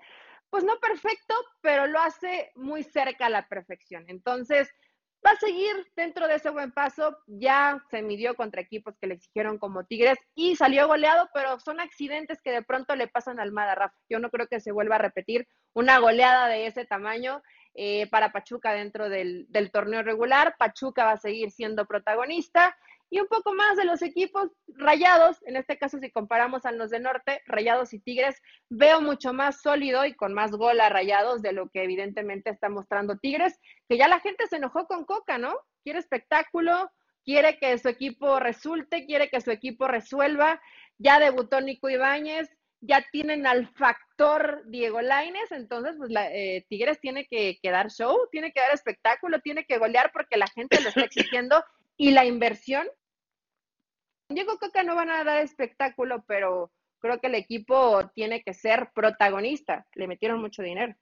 pues 0.50 0.64
no 0.64 0.78
perfecto, 0.80 1.34
pero 1.62 1.88
lo 1.88 2.00
hace 2.00 2.52
muy 2.56 2.84
cerca 2.84 3.26
a 3.26 3.30
la 3.30 3.48
perfección. 3.48 4.06
Entonces, 4.08 4.70
va 5.26 5.32
a 5.32 5.36
seguir 5.38 5.76
dentro 5.96 6.28
de 6.28 6.36
ese 6.36 6.50
buen 6.50 6.72
paso. 6.72 7.18
Ya 7.28 7.84
se 7.90 8.02
midió 8.02 8.36
contra 8.36 8.62
equipos 8.62 8.96
que 9.00 9.08
le 9.08 9.16
exigieron 9.16 9.58
como 9.58 9.86
Tigres 9.86 10.18
y 10.36 10.56
salió 10.56 10.88
goleado, 10.88 11.30
pero 11.34 11.60
son 11.60 11.80
accidentes 11.80 12.42
que 12.42 12.52
de 12.52 12.62
pronto 12.62 12.96
le 12.96 13.08
pasan 13.08 13.40
al 13.40 13.48
Almada, 13.48 13.76
Rafa. 13.76 13.98
Yo 14.10 14.20
no 14.20 14.30
creo 14.30 14.48
que 14.48 14.60
se 14.60 14.72
vuelva 14.72 14.96
a 14.96 15.00
repetir 15.00 15.48
una 15.74 16.00
goleada 16.00 16.48
de 16.48 16.68
ese 16.68 16.86
tamaño 16.86 17.42
eh, 17.80 18.08
para 18.08 18.32
Pachuca 18.32 18.74
dentro 18.74 19.08
del, 19.08 19.48
torneo 19.72 20.02
regular. 20.02 20.56
Pachuca 20.58 21.06
va 21.06 21.12
a 21.12 21.18
seguir 21.18 21.52
siendo 21.52 21.86
protagonista 21.86 22.76
y 23.12 23.20
un 23.20 23.28
poco 23.28 23.54
más 23.54 23.78
de 23.78 23.86
los 23.86 24.02
equipos 24.02 24.50
rayados, 24.68 25.38
en 25.44 25.58
este 25.58 25.78
caso 25.78 26.00
si 26.00 26.10
comparamos 26.10 26.66
a 26.66 26.72
los 26.72 26.90
de 26.90 27.00
norte, 27.00 27.44
rayados 27.46 27.94
y 27.94 28.00
tigres, 28.00 28.42
veo 28.70 29.00
mucho 29.00 29.32
más 29.32 29.62
sólido 29.62 30.06
y 30.06 30.16
con 30.16 30.34
más 30.34 30.54
gol 30.54 30.82
a 30.82 30.90
rayados 30.90 31.44
de 31.44 31.54
lo 31.54 31.70
que 31.70 31.84
evidentemente 31.84 32.50
está 32.50 32.68
mostrando 32.68 33.20
tigres, 33.20 33.60
que 33.88 33.98
ya 33.98 34.08
la 34.08 34.22
gente 34.22 34.48
se 34.48 34.56
enojó 34.56 34.88
con 34.88 35.06
Coca, 35.06 35.38
¿no? 35.38 35.54
Quiere 35.84 36.00
espectáculo, 36.00 36.92
quiere 37.24 37.60
que 37.60 37.78
su 37.78 37.90
equipo 37.90 38.40
resulte, 38.40 39.06
quiere 39.06 39.30
que 39.30 39.40
su 39.40 39.52
equipo 39.52 39.88
resuelva, 39.88 40.60
ya 40.98 41.20
debutó 41.20 41.62
Nico 41.62 41.90
Ibáñez, 41.90 42.50
ya 42.82 43.06
tienen 43.12 43.48
al 43.48 43.68
factor 43.74 44.64
Diego 44.68 45.02
Laines, 45.02 45.52
entonces 45.52 45.96
pues 45.98 46.12
la, 46.12 46.32
eh, 46.32 46.66
Tigres 46.70 47.00
tiene 47.00 47.26
que, 47.28 47.58
que, 47.62 47.72
dar 47.72 47.90
show, 47.90 48.28
tiene 48.32 48.52
que 48.52 48.60
dar 48.60 48.72
espectáculo, 48.72 49.40
tiene 49.42 49.66
que 49.66 49.78
golear 49.78 50.12
porque 50.12 50.38
la 50.38 50.48
gente 50.48 50.82
lo 50.82 50.90
está 50.90 51.02
exigiendo 51.06 51.64
y 51.98 52.12
la 52.12 52.26
inversión. 52.26 52.88
Diego 54.30 54.58
Coca 54.58 54.84
no 54.84 54.96
van 54.96 55.10
a 55.10 55.24
dar 55.24 55.42
espectáculo, 55.42 56.24
pero 56.28 56.72
creo 57.00 57.20
que 57.20 57.28
el 57.28 57.36
equipo 57.36 58.10
tiene 58.14 58.44
que 58.44 58.54
ser 58.54 58.92
protagonista. 58.94 59.88
Le 59.96 60.08
metieron 60.08 60.42
mucho 60.42 60.62
dinero. 60.62 60.96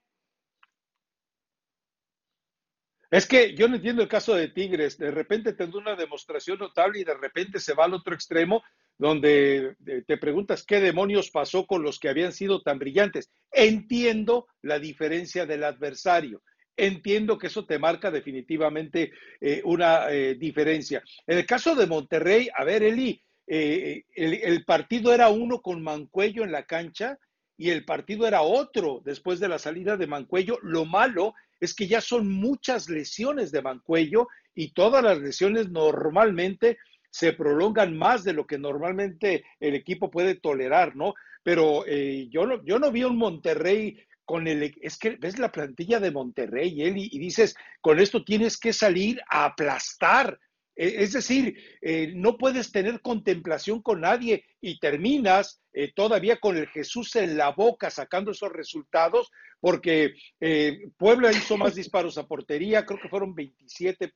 Es 3.10 3.26
que 3.26 3.54
yo 3.54 3.68
no 3.68 3.76
entiendo 3.76 4.02
el 4.02 4.08
caso 4.08 4.34
de 4.34 4.48
Tigres. 4.48 4.98
De 4.98 5.10
repente 5.10 5.52
tendrá 5.52 5.78
una 5.78 5.96
demostración 5.96 6.58
notable 6.58 7.00
y 7.00 7.04
de 7.04 7.14
repente 7.14 7.60
se 7.60 7.74
va 7.74 7.84
al 7.84 7.94
otro 7.94 8.14
extremo 8.14 8.62
donde 8.98 9.76
eh, 9.86 10.02
te 10.06 10.16
preguntas 10.16 10.64
qué 10.64 10.80
demonios 10.80 11.30
pasó 11.30 11.66
con 11.66 11.82
los 11.82 11.98
que 11.98 12.08
habían 12.08 12.32
sido 12.32 12.62
tan 12.62 12.78
brillantes. 12.78 13.30
Entiendo 13.52 14.46
la 14.62 14.78
diferencia 14.78 15.46
del 15.46 15.64
adversario. 15.64 16.42
Entiendo 16.76 17.38
que 17.38 17.46
eso 17.46 17.66
te 17.66 17.78
marca 17.78 18.10
definitivamente 18.10 19.12
eh, 19.40 19.62
una 19.64 20.10
eh, 20.10 20.34
diferencia. 20.34 21.02
En 21.26 21.38
el 21.38 21.46
caso 21.46 21.74
de 21.74 21.86
Monterrey, 21.86 22.48
a 22.54 22.64
ver, 22.64 22.82
Eli, 22.82 23.22
el, 23.46 24.04
el, 24.16 24.64
partido 24.64 25.14
era 25.14 25.28
uno 25.28 25.62
con 25.62 25.80
Mancuello 25.80 26.42
en 26.42 26.50
la 26.50 26.64
cancha 26.64 27.16
y 27.56 27.70
el 27.70 27.84
partido 27.84 28.26
era 28.26 28.42
otro 28.42 29.00
después 29.04 29.38
de 29.38 29.48
la 29.48 29.60
salida 29.60 29.96
de 29.96 30.08
Mancuello. 30.08 30.58
Lo 30.62 30.84
malo 30.84 31.32
es 31.60 31.72
que 31.72 31.86
ya 31.86 32.00
son 32.00 32.30
muchas 32.30 32.88
lesiones 32.88 33.52
de 33.52 33.62
Mancuello 33.62 34.26
y 34.54 34.72
todas 34.72 35.04
las 35.04 35.18
lesiones 35.18 35.70
normalmente 35.70 36.78
se 37.16 37.32
prolongan 37.32 37.96
más 37.96 38.24
de 38.24 38.34
lo 38.34 38.46
que 38.46 38.58
normalmente 38.58 39.42
el 39.58 39.74
equipo 39.74 40.10
puede 40.10 40.34
tolerar, 40.34 40.96
¿no? 40.96 41.14
Pero 41.42 41.86
eh, 41.86 42.28
yo, 42.28 42.44
no, 42.44 42.62
yo 42.62 42.78
no 42.78 42.92
vi 42.92 43.04
un 43.04 43.16
Monterrey 43.16 43.98
con 44.26 44.46
el, 44.46 44.76
es 44.82 44.98
que 44.98 45.16
ves 45.16 45.38
la 45.38 45.50
plantilla 45.50 45.98
de 45.98 46.10
Monterrey, 46.10 46.82
Eli, 46.82 47.08
y 47.10 47.18
dices, 47.18 47.56
con 47.80 48.00
esto 48.00 48.22
tienes 48.22 48.58
que 48.58 48.74
salir 48.74 49.18
a 49.30 49.46
aplastar. 49.46 50.38
E, 50.74 51.04
es 51.04 51.14
decir, 51.14 51.56
eh, 51.80 52.12
no 52.14 52.36
puedes 52.36 52.70
tener 52.70 53.00
contemplación 53.00 53.80
con 53.80 54.02
nadie 54.02 54.44
y 54.60 54.78
terminas 54.78 55.62
eh, 55.72 55.92
todavía 55.94 56.36
con 56.36 56.58
el 56.58 56.66
Jesús 56.66 57.16
en 57.16 57.38
la 57.38 57.52
boca 57.52 57.88
sacando 57.88 58.32
esos 58.32 58.52
resultados, 58.52 59.30
porque 59.58 60.16
eh, 60.38 60.80
Puebla 60.98 61.30
hizo 61.32 61.56
más 61.56 61.74
disparos 61.74 62.18
a 62.18 62.26
portería, 62.26 62.84
creo 62.84 63.00
que 63.00 63.08
fueron 63.08 63.34
27, 63.34 64.04
eh, 64.04 64.12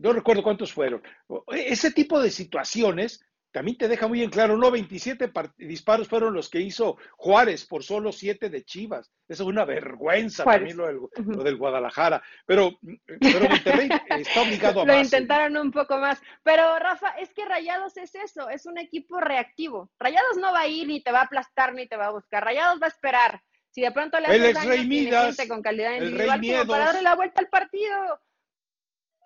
no 0.00 0.12
recuerdo 0.12 0.42
cuántos 0.42 0.72
fueron. 0.72 1.02
Ese 1.48 1.90
tipo 1.90 2.20
de 2.20 2.30
situaciones 2.30 3.24
también 3.52 3.76
te 3.76 3.88
deja 3.88 4.06
muy 4.06 4.22
en 4.22 4.30
claro, 4.30 4.56
no 4.56 4.70
27 4.70 5.32
disparos 5.58 6.08
fueron 6.08 6.34
los 6.34 6.48
que 6.48 6.60
hizo 6.60 6.96
Juárez 7.16 7.66
por 7.66 7.82
solo 7.82 8.12
7 8.12 8.48
de 8.48 8.64
Chivas. 8.64 9.10
Eso 9.28 9.42
es 9.42 9.48
una 9.48 9.64
vergüenza 9.64 10.44
también 10.44 10.76
lo 10.76 10.86
del, 10.86 11.00
lo 11.26 11.42
del, 11.42 11.56
Guadalajara. 11.56 12.22
Pero, 12.46 12.78
pero 13.20 13.48
Monterrey 13.48 13.88
está 14.08 14.42
obligado 14.42 14.82
a 14.82 14.84
Lo 14.84 14.98
intentaron 14.98 15.56
un 15.56 15.72
poco 15.72 15.98
más. 15.98 16.20
Pero 16.42 16.78
Rafa, 16.78 17.08
es 17.18 17.32
que 17.32 17.44
Rayados 17.44 17.96
es 17.96 18.14
eso, 18.14 18.48
es 18.48 18.66
un 18.66 18.78
equipo 18.78 19.20
reactivo. 19.20 19.90
Rayados 19.98 20.36
no 20.36 20.52
va 20.52 20.60
a 20.60 20.68
ir 20.68 20.86
ni 20.86 21.02
te 21.02 21.10
va 21.10 21.20
a 21.20 21.24
aplastar 21.24 21.74
ni 21.74 21.88
te 21.88 21.96
va 21.96 22.06
a 22.06 22.12
buscar. 22.12 22.44
Rayados 22.44 22.80
va 22.80 22.86
a 22.86 22.90
esperar. 22.90 23.42
Si 23.70 23.82
de 23.82 23.90
pronto 23.92 24.18
le 24.18 24.26
haces 24.26 24.54
daño, 24.54 24.88
tiene 24.88 25.10
gente 25.10 25.48
con 25.48 25.62
calidad 25.62 25.94
individual 25.94 26.40
como 26.40 26.66
para 26.66 26.86
darle 26.86 27.02
la 27.02 27.14
vuelta 27.14 27.40
al 27.40 27.48
partido 27.48 28.20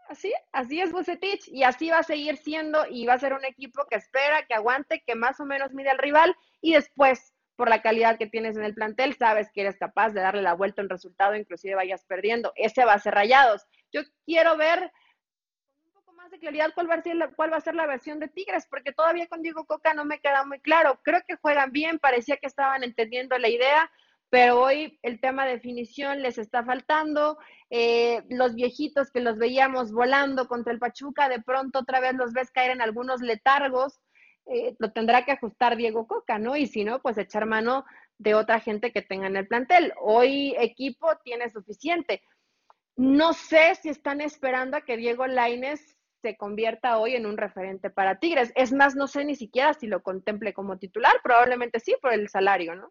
así, 0.09 0.33
así 0.53 0.81
es 0.81 0.93
Bucetich 0.93 1.49
y 1.49 1.62
así 1.62 1.90
va 1.90 1.99
a 1.99 2.03
seguir 2.03 2.37
siendo 2.37 2.87
y 2.88 3.07
va 3.07 3.14
a 3.14 3.19
ser 3.19 3.33
un 3.33 3.45
equipo 3.45 3.87
que 3.88 3.97
espera, 3.97 4.45
que 4.47 4.55
aguante, 4.55 5.03
que 5.07 5.14
más 5.14 5.40
o 5.40 5.45
menos 5.45 5.73
mide 5.73 5.90
al 5.90 5.99
rival 5.99 6.35
y 6.61 6.75
después, 6.75 7.35
por 7.57 7.69
la 7.69 7.83
calidad 7.83 8.19
que 8.19 8.27
tienes 8.27 8.57
en 8.57 8.64
el 8.64 8.75
plantel, 8.75 9.14
sabes 9.14 9.51
que 9.53 9.61
eres 9.61 9.77
capaz 9.77 10.11
de 10.11 10.21
darle 10.21 10.43
la 10.43 10.55
vuelta 10.55 10.83
en 10.83 10.88
resultado, 10.88 11.37
inclusive 11.37 11.75
vayas 11.75 12.05
perdiendo. 12.05 12.53
Ese 12.57 12.85
va 12.85 12.95
a 12.95 12.99
ser 12.99 13.14
Rayados. 13.14 13.67
Yo 13.93 14.03
quiero 14.25 14.57
ver 14.57 14.90
un 15.85 15.93
poco 15.93 16.12
más 16.14 16.31
de 16.31 16.38
claridad 16.38 16.73
cuál 16.75 16.90
va, 16.90 16.95
a 16.95 17.03
ser 17.03 17.17
la, 17.17 17.29
cuál 17.29 17.53
va 17.53 17.59
a 17.59 17.61
ser 17.61 17.75
la 17.75 17.87
versión 17.87 18.19
de 18.19 18.29
Tigres, 18.29 18.67
porque 18.69 18.93
todavía 18.93 19.29
con 19.29 19.43
Diego 19.43 19.67
Coca 19.67 19.95
no 19.95 20.05
me 20.05 20.21
queda 20.21 20.45
muy 20.45 20.59
claro. 20.61 21.01
Creo 21.05 21.21
que 21.27 21.37
juegan 21.37 21.71
bien, 21.71 21.99
parecía 21.99 22.37
que 22.38 22.49
estaban 22.49 22.83
entendiendo 22.83 23.38
la 23.38 23.49
idea, 23.49 23.90
pero 24.35 24.62
hoy 24.62 24.99
el 25.03 25.20
tema 25.20 25.47
de 25.47 25.53
definición 25.53 26.20
les 26.20 26.38
está 26.38 26.64
faltando. 26.64 27.38
Eh, 27.70 28.25
los 28.31 28.57
viejitos 28.57 29.12
que 29.12 29.20
los 29.20 29.38
veíamos 29.38 29.92
volando 29.92 30.49
contra 30.49 30.73
el 30.73 30.81
Pachuca, 30.81 31.29
de 31.29 31.40
pronto 31.40 31.79
otra 31.79 32.01
vez 32.01 32.14
los 32.14 32.33
ves 32.33 32.51
caer 32.51 32.73
en 32.73 32.83
algunos 32.83 33.20
letargos. 33.20 34.01
Eh, 34.47 34.75
lo 34.81 34.90
tendrá 34.90 35.25
que 35.25 35.31
ajustar 35.31 35.77
Diego 35.77 36.09
Coca, 36.09 36.40
¿no? 36.40 36.57
Y 36.57 36.66
si 36.66 36.83
no, 36.83 37.01
pues 37.01 37.16
echar 37.16 37.47
mano 37.47 37.85
de 38.18 38.35
otra 38.35 38.59
gente 38.59 38.90
que 38.90 39.03
tenga 39.03 39.29
en 39.29 39.37
el 39.37 39.47
plantel. 39.47 39.92
Hoy 40.01 40.57
equipo 40.59 41.07
tiene 41.23 41.49
suficiente. 41.49 42.20
No 42.97 43.35
sé 43.35 43.77
si 43.77 43.88
están 43.88 44.20
esperando 44.20 44.79
a 44.79 44.81
que 44.81 44.97
Diego 44.97 45.29
Laines 45.29 45.97
se 46.23 46.37
convierta 46.37 46.99
hoy 46.99 47.14
en 47.14 47.27
un 47.27 47.37
referente 47.37 47.88
para 47.88 48.18
Tigres. 48.18 48.53
Es 48.57 48.73
más, 48.73 48.97
no 48.97 49.07
sé 49.07 49.25
ni 49.25 49.37
siquiera 49.37 49.75
si 49.75 49.87
lo 49.87 50.03
contemple 50.03 50.53
como 50.55 50.77
titular, 50.77 51.14
probablemente 51.23 51.79
sí 51.79 51.94
por 52.03 52.12
el 52.12 52.29
salario, 52.29 52.75
¿no? 52.75 52.90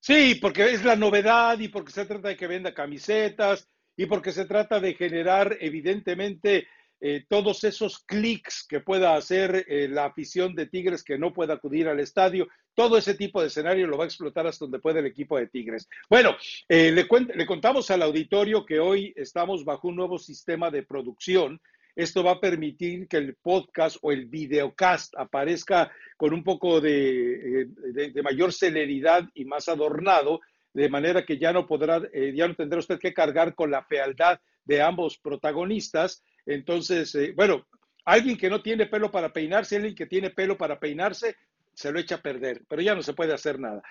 Sí, 0.00 0.36
porque 0.36 0.72
es 0.72 0.82
la 0.82 0.96
novedad 0.96 1.58
y 1.58 1.68
porque 1.68 1.92
se 1.92 2.06
trata 2.06 2.28
de 2.28 2.36
que 2.36 2.46
venda 2.46 2.72
camisetas 2.72 3.68
y 3.96 4.06
porque 4.06 4.32
se 4.32 4.46
trata 4.46 4.80
de 4.80 4.94
generar 4.94 5.58
evidentemente 5.60 6.66
eh, 7.02 7.24
todos 7.28 7.64
esos 7.64 7.98
clics 8.00 8.66
que 8.66 8.80
pueda 8.80 9.14
hacer 9.14 9.66
eh, 9.68 9.88
la 9.88 10.06
afición 10.06 10.54
de 10.54 10.66
Tigres 10.66 11.02
que 11.02 11.18
no 11.18 11.32
pueda 11.34 11.54
acudir 11.54 11.86
al 11.86 12.00
estadio. 12.00 12.48
Todo 12.74 12.96
ese 12.96 13.14
tipo 13.14 13.40
de 13.42 13.48
escenario 13.48 13.86
lo 13.86 13.98
va 13.98 14.04
a 14.04 14.06
explotar 14.06 14.46
hasta 14.46 14.64
donde 14.64 14.78
puede 14.78 15.00
el 15.00 15.06
equipo 15.06 15.38
de 15.38 15.48
Tigres. 15.48 15.86
Bueno, 16.08 16.34
eh, 16.68 16.90
le, 16.92 17.06
le 17.34 17.46
contamos 17.46 17.90
al 17.90 18.02
auditorio 18.02 18.64
que 18.64 18.80
hoy 18.80 19.12
estamos 19.16 19.64
bajo 19.64 19.88
un 19.88 19.96
nuevo 19.96 20.18
sistema 20.18 20.70
de 20.70 20.82
producción 20.82 21.60
esto 22.02 22.24
va 22.24 22.32
a 22.32 22.40
permitir 22.40 23.06
que 23.08 23.18
el 23.18 23.34
podcast 23.36 23.98
o 24.02 24.12
el 24.12 24.26
videocast 24.26 25.14
aparezca 25.16 25.90
con 26.16 26.32
un 26.32 26.42
poco 26.42 26.80
de, 26.80 27.62
eh, 27.62 28.22
mayor 28.22 28.52
celeridad 28.52 29.28
y 29.34 29.44
más 29.44 29.68
adornado, 29.68 30.40
de 30.72 30.88
manera 30.88 31.24
que 31.24 31.38
ya 31.38 31.52
no 31.52 31.66
podrá, 31.66 32.00
eh, 32.12 32.32
ya 32.34 32.48
no 32.48 32.54
tendrá 32.54 32.78
usted 32.78 32.98
que 32.98 33.12
cargar 33.12 33.54
con 33.54 33.70
la 33.70 33.82
fealdad 33.84 34.40
de 34.64 34.80
ambos 34.82 35.18
protagonistas. 35.18 36.22
Entonces, 36.46 37.14
eh, 37.14 37.32
bueno, 37.34 37.66
alguien 38.04 38.36
que 38.36 38.48
no 38.50 38.62
tiene 38.62 38.86
pelo 38.86 39.10
para 39.10 39.32
peinarse, 39.32 39.76
alguien 39.76 39.94
que 39.94 40.06
tiene 40.06 40.30
pelo 40.30 40.56
para 40.56 40.78
peinarse, 40.78 41.36
se 41.74 41.92
lo 41.92 41.98
echa 41.98 42.16
a 42.16 42.22
perder, 42.22 42.62
pero 42.68 42.82
ya 42.82 42.94
no 42.94 43.02
se 43.02 43.14
puede 43.14 43.32
hacer 43.32 43.58
nada. 43.58 43.82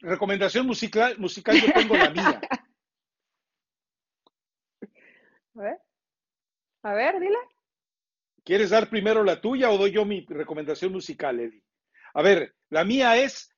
recomendación 0.00 0.66
musical, 0.66 1.16
musical, 1.18 1.60
yo 1.60 1.72
tengo 1.72 1.96
la 1.96 2.10
mía. 2.10 2.40
A 6.82 6.94
ver. 6.94 7.20
Dile. 7.20 7.38
¿Quieres 8.44 8.70
dar 8.70 8.90
primero 8.90 9.22
la 9.22 9.40
tuya 9.40 9.70
o 9.70 9.78
doy 9.78 9.92
yo 9.92 10.04
mi 10.04 10.26
recomendación 10.28 10.92
musical, 10.92 11.38
Eli? 11.38 11.62
A 12.14 12.22
ver, 12.22 12.54
la 12.70 12.84
mía 12.84 13.16
es. 13.16 13.54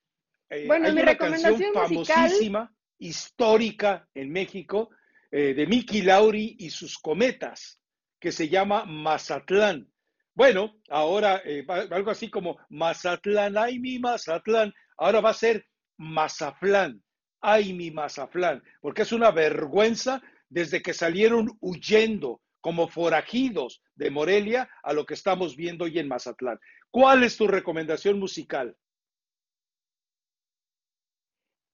Eh, 0.50 0.66
bueno, 0.66 0.92
mi 0.92 1.00
recomendación 1.00 1.72
famosísima, 1.72 2.72
histórica 2.98 4.06
en 4.14 4.30
México, 4.30 4.90
eh, 5.30 5.54
de 5.54 5.66
Mickey 5.66 6.02
Lauri 6.02 6.56
y 6.58 6.70
sus 6.70 6.98
cometas, 6.98 7.80
que 8.20 8.30
se 8.30 8.48
llama 8.48 8.84
Mazatlán. 8.84 9.90
Bueno, 10.35 10.81
ahora 10.90 11.40
eh, 11.44 11.64
algo 11.68 12.10
así 12.10 12.29
como 12.29 12.58
Mazatlán, 12.68 13.56
ay 13.56 13.79
mi 13.79 13.98
Mazatlán, 13.98 14.72
ahora 14.98 15.20
va 15.20 15.31
a 15.31 15.35
ser 15.35 15.66
Mazaflán, 15.96 17.02
ay 17.40 17.72
mi 17.72 17.90
Mazaflán, 17.90 18.62
porque 18.81 19.02
es 19.02 19.12
una 19.12 19.31
vergüenza 19.31 20.22
desde 20.48 20.83
que 20.83 20.92
salieron 20.92 21.56
huyendo 21.60 22.42
como 22.65 22.88
forajidos 22.88 23.83
de 23.94 24.10
Morelia 24.10 24.71
a 24.83 24.94
lo 24.94 25.04
que 25.04 25.12
estamos 25.12 25.54
viendo 25.54 25.85
hoy 25.85 25.98
en 25.98 26.08
Mazatlán. 26.08 26.58
¿Cuál 26.90 27.23
es 27.23 27.37
tu 27.37 27.46
recomendación 27.46 28.19
musical? 28.19 28.75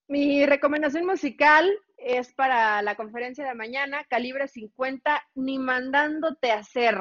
Mi 0.09 0.45
recomendación 0.47 1.07
musical 1.07 1.71
es 1.97 2.35
para 2.35 2.83
la 2.83 2.97
conferencia 2.97 3.47
de 3.47 3.55
mañana, 3.55 4.03
calibre 4.11 4.49
50, 4.49 5.23
ni 5.37 5.61
mandándote 5.61 6.51
a 6.51 6.59
hacer. 6.59 6.97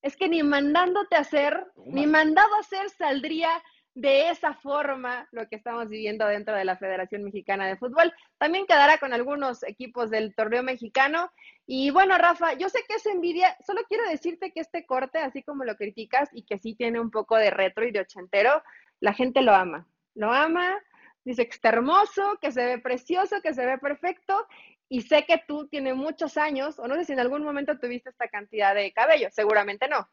Es 0.00 0.16
que 0.16 0.26
ni 0.30 0.42
mandándote 0.42 1.16
a 1.16 1.20
hacer, 1.20 1.66
ni 1.84 2.06
mandado 2.06 2.54
a 2.54 2.60
hacer 2.60 2.88
saldría 2.88 3.50
de 3.94 4.30
esa 4.30 4.54
forma 4.54 5.28
lo 5.32 5.48
que 5.48 5.56
estamos 5.56 5.88
viviendo 5.88 6.26
dentro 6.26 6.54
de 6.54 6.64
la 6.64 6.76
Federación 6.76 7.24
Mexicana 7.24 7.66
de 7.66 7.76
Fútbol. 7.76 8.12
También 8.38 8.66
quedará 8.66 8.98
con 8.98 9.12
algunos 9.12 9.62
equipos 9.64 10.10
del 10.10 10.34
torneo 10.34 10.62
mexicano. 10.62 11.32
Y 11.66 11.90
bueno, 11.90 12.16
Rafa, 12.16 12.54
yo 12.54 12.68
sé 12.68 12.80
que 12.88 12.94
es 12.94 13.06
envidia, 13.06 13.56
solo 13.66 13.80
quiero 13.88 14.08
decirte 14.08 14.52
que 14.52 14.60
este 14.60 14.86
corte, 14.86 15.18
así 15.18 15.42
como 15.42 15.64
lo 15.64 15.76
criticas 15.76 16.28
y 16.32 16.42
que 16.42 16.58
sí 16.58 16.74
tiene 16.74 17.00
un 17.00 17.10
poco 17.10 17.36
de 17.36 17.50
retro 17.50 17.86
y 17.86 17.90
de 17.90 18.00
ochentero, 18.00 18.62
la 19.00 19.12
gente 19.12 19.42
lo 19.42 19.54
ama. 19.54 19.86
Lo 20.14 20.32
ama, 20.32 20.78
dice 21.24 21.46
que 21.46 21.54
está 21.54 21.70
hermoso, 21.70 22.38
que 22.40 22.52
se 22.52 22.64
ve 22.64 22.78
precioso, 22.78 23.40
que 23.42 23.54
se 23.54 23.66
ve 23.66 23.78
perfecto. 23.78 24.46
Y 24.88 25.02
sé 25.02 25.24
que 25.24 25.42
tú 25.46 25.68
tienes 25.68 25.94
muchos 25.94 26.36
años, 26.36 26.78
o 26.78 26.88
no 26.88 26.96
sé 26.96 27.04
si 27.04 27.12
en 27.12 27.20
algún 27.20 27.44
momento 27.44 27.78
tuviste 27.78 28.10
esta 28.10 28.28
cantidad 28.28 28.74
de 28.74 28.92
cabello, 28.92 29.28
seguramente 29.30 29.88
no 29.88 30.08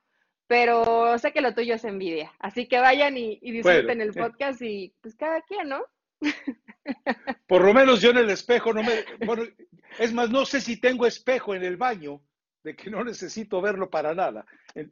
pero 0.47 1.17
sé 1.19 1.33
que 1.33 1.41
lo 1.41 1.53
tuyo 1.53 1.75
es 1.75 1.83
envidia. 1.83 2.33
Así 2.39 2.67
que 2.67 2.79
vayan 2.79 3.17
y, 3.17 3.39
disfruten 3.39 4.01
el 4.01 4.13
podcast 4.13 4.61
y 4.61 4.93
pues 5.01 5.15
cada 5.15 5.41
quien, 5.41 5.69
¿no? 5.69 5.83
Por 7.47 7.63
lo 7.63 7.73
menos 7.73 8.01
yo 8.01 8.11
en 8.11 8.17
el 8.17 8.29
espejo 8.29 8.73
no 8.73 8.81
me... 8.81 9.03
Bueno, 9.25 9.43
es 9.99 10.13
más, 10.13 10.29
no 10.29 10.45
sé 10.45 10.61
si 10.61 10.79
tengo 10.79 11.05
espejo 11.05 11.53
en 11.53 11.63
el 11.63 11.75
baño, 11.75 12.21
de 12.63 12.75
que 12.75 12.89
no 12.89 13.03
necesito 13.03 13.61
verlo 13.61 13.89
para 13.89 14.15
nada. 14.15 14.45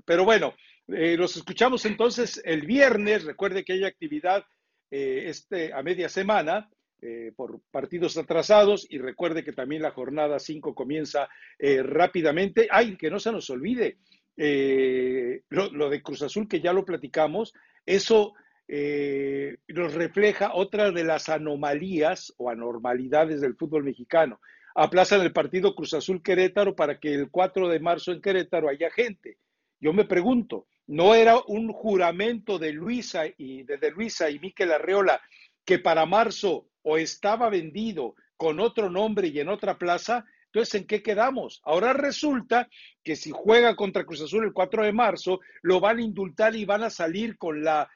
Pero 0.06 0.26
bueno, 0.26 0.53
eh, 0.89 1.16
los 1.18 1.38
escuchamos 1.38 1.86
entonces 1.86 2.41
el 2.43 2.66
viernes. 2.66 3.24
Recuerde 3.24 3.64
que 3.64 3.74
hay 3.74 3.86
actividad 3.86 4.43
eh, 4.91 5.26
este, 5.28 5.74
a 5.74 5.82
media 5.82 6.10
semana. 6.10 6.70
Eh, 7.01 7.34
por 7.36 7.60
partidos 7.72 8.18
atrasados 8.18 8.88
y 8.89 8.97
recuerde 8.97 9.43
que 9.43 9.51
también 9.51 9.82
la 9.82 9.91
jornada 9.91 10.39
5 10.39 10.74
comienza 10.74 11.28
rápidamente. 11.60 12.68
Ay, 12.72 12.95
que 12.95 13.12
no 13.12 13.20
se 13.20 13.34
nos 13.34 13.49
olvide, 13.49 13.97
eh, 14.38 15.43
lo, 15.49 15.89
de 15.89 16.01
Cruz 16.01 16.21
Azul, 16.21 16.47
que 16.47 16.61
ya 16.61 16.73
lo 16.73 16.86
platicamos, 16.86 17.53
eso 17.86 18.33
eh, 18.67 19.57
nos 19.67 19.93
refleja 19.93 20.53
otra 20.53 20.91
de 20.91 21.03
las 21.03 21.29
anomalías 21.29 22.33
o 22.38 22.49
anormalidades 22.49 23.41
del 23.41 23.55
fútbol 23.55 23.83
mexicano. 23.83 24.39
Aplazan 24.75 25.21
el 25.21 25.31
partido 25.31 25.73
Cruz 25.73 25.93
Azul 25.93 26.21
Querétaro 26.21 26.75
para 26.75 26.99
que 26.99 27.13
el 27.13 27.29
4 27.29 27.69
de 27.69 27.79
marzo 27.79 28.11
en 28.11 28.21
Querétaro 28.21 28.67
haya 28.67 28.89
gente. 28.91 29.38
Yo 29.79 29.93
me 29.93 30.05
pregunto, 30.05 30.67
¿no 30.88 31.15
era 31.15 31.38
un 31.47 31.71
juramento 31.71 32.59
de 32.59 32.73
Luisa 32.73 33.23
y 33.38 33.63
de 33.63 33.91
Luisa 33.91 34.29
y 34.29 34.39
Miquel 34.39 34.71
Arreola 34.71 35.21
que 35.63 35.79
para 35.79 36.05
marzo 36.05 36.67
o 36.81 36.97
estaba 36.97 37.49
vendido 37.49 38.15
con 38.36 38.59
otro 38.59 38.89
nombre 38.89 39.29
y 39.29 39.39
en 39.39 39.47
otra 39.47 39.77
plaza? 39.77 40.25
Entonces, 40.56 40.80
¿en 40.80 40.88
qué 40.88 41.03
quedamos? 41.03 41.60
Ahora 41.66 41.91
resulta 41.91 42.70
que 43.03 43.18
si 43.18 43.30
juega 43.30 43.76
contra 43.76 44.06
Cruz 44.06 44.22
Azul 44.22 44.45
el 44.45 44.53
4 44.53 44.86
de 44.86 44.93
marzo, 44.93 45.41
lo 45.62 45.82
van 45.82 45.97
a 45.97 46.01
indultar 46.01 46.56
y 46.56 46.64
van 46.64 46.84
a 46.84 46.89
salir 46.89 47.38
con 47.38 47.62
la 47.62 47.89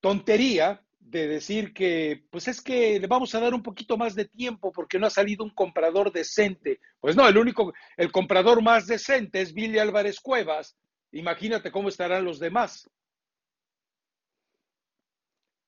tontería 0.00 0.84
de 0.98 1.26
decir 1.26 1.72
que, 1.72 2.24
pues 2.30 2.46
es 2.46 2.60
que 2.60 3.00
le 3.00 3.06
vamos 3.06 3.34
a 3.34 3.40
dar 3.40 3.54
un 3.54 3.62
poquito 3.62 3.96
más 3.96 4.14
de 4.14 4.26
tiempo 4.26 4.70
porque 4.70 4.98
no 4.98 5.06
ha 5.06 5.10
salido 5.10 5.44
un 5.44 5.54
comprador 5.54 6.12
decente. 6.12 6.78
Pues 7.00 7.16
no, 7.16 7.26
el 7.26 7.38
único, 7.38 7.72
el 7.96 8.12
comprador 8.12 8.62
más 8.62 8.86
decente 8.86 9.40
es 9.40 9.54
Billy 9.54 9.78
Álvarez 9.78 10.20
Cuevas. 10.20 10.76
Imagínate 11.12 11.72
cómo 11.72 11.88
estarán 11.88 12.26
los 12.26 12.38
demás. 12.38 12.86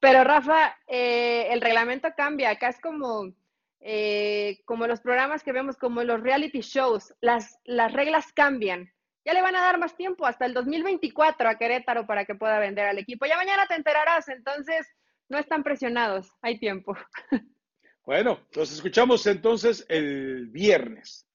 Pero 0.00 0.22
Rafa, 0.22 0.76
eh, 0.86 1.46
el 1.50 1.62
reglamento 1.62 2.08
cambia. 2.14 2.50
Acá 2.50 2.68
es 2.68 2.78
como 2.78 3.32
eh, 3.80 4.60
como 4.66 4.86
los 4.86 5.00
programas 5.00 5.42
que 5.42 5.52
vemos, 5.52 5.76
como 5.76 6.04
los 6.04 6.20
reality 6.20 6.60
shows, 6.60 7.14
las, 7.20 7.58
las 7.64 7.92
reglas 7.92 8.32
cambian. 8.32 8.92
Ya 9.24 9.34
le 9.34 9.42
van 9.42 9.56
a 9.56 9.60
dar 9.60 9.78
más 9.78 9.96
tiempo, 9.96 10.26
hasta 10.26 10.46
el 10.46 10.54
2024 10.54 11.48
a 11.48 11.56
Querétaro 11.56 12.06
para 12.06 12.24
que 12.24 12.34
pueda 12.34 12.58
vender 12.58 12.86
al 12.86 12.98
equipo. 12.98 13.26
Ya 13.26 13.36
mañana 13.36 13.66
te 13.66 13.74
enterarás, 13.74 14.28
entonces 14.28 14.86
no 15.28 15.38
están 15.38 15.62
presionados, 15.62 16.32
hay 16.42 16.58
tiempo. 16.58 16.96
Bueno, 18.02 18.40
los 18.56 18.72
escuchamos 18.72 19.24
entonces 19.26 19.86
el 19.88 20.48
viernes. 20.48 21.28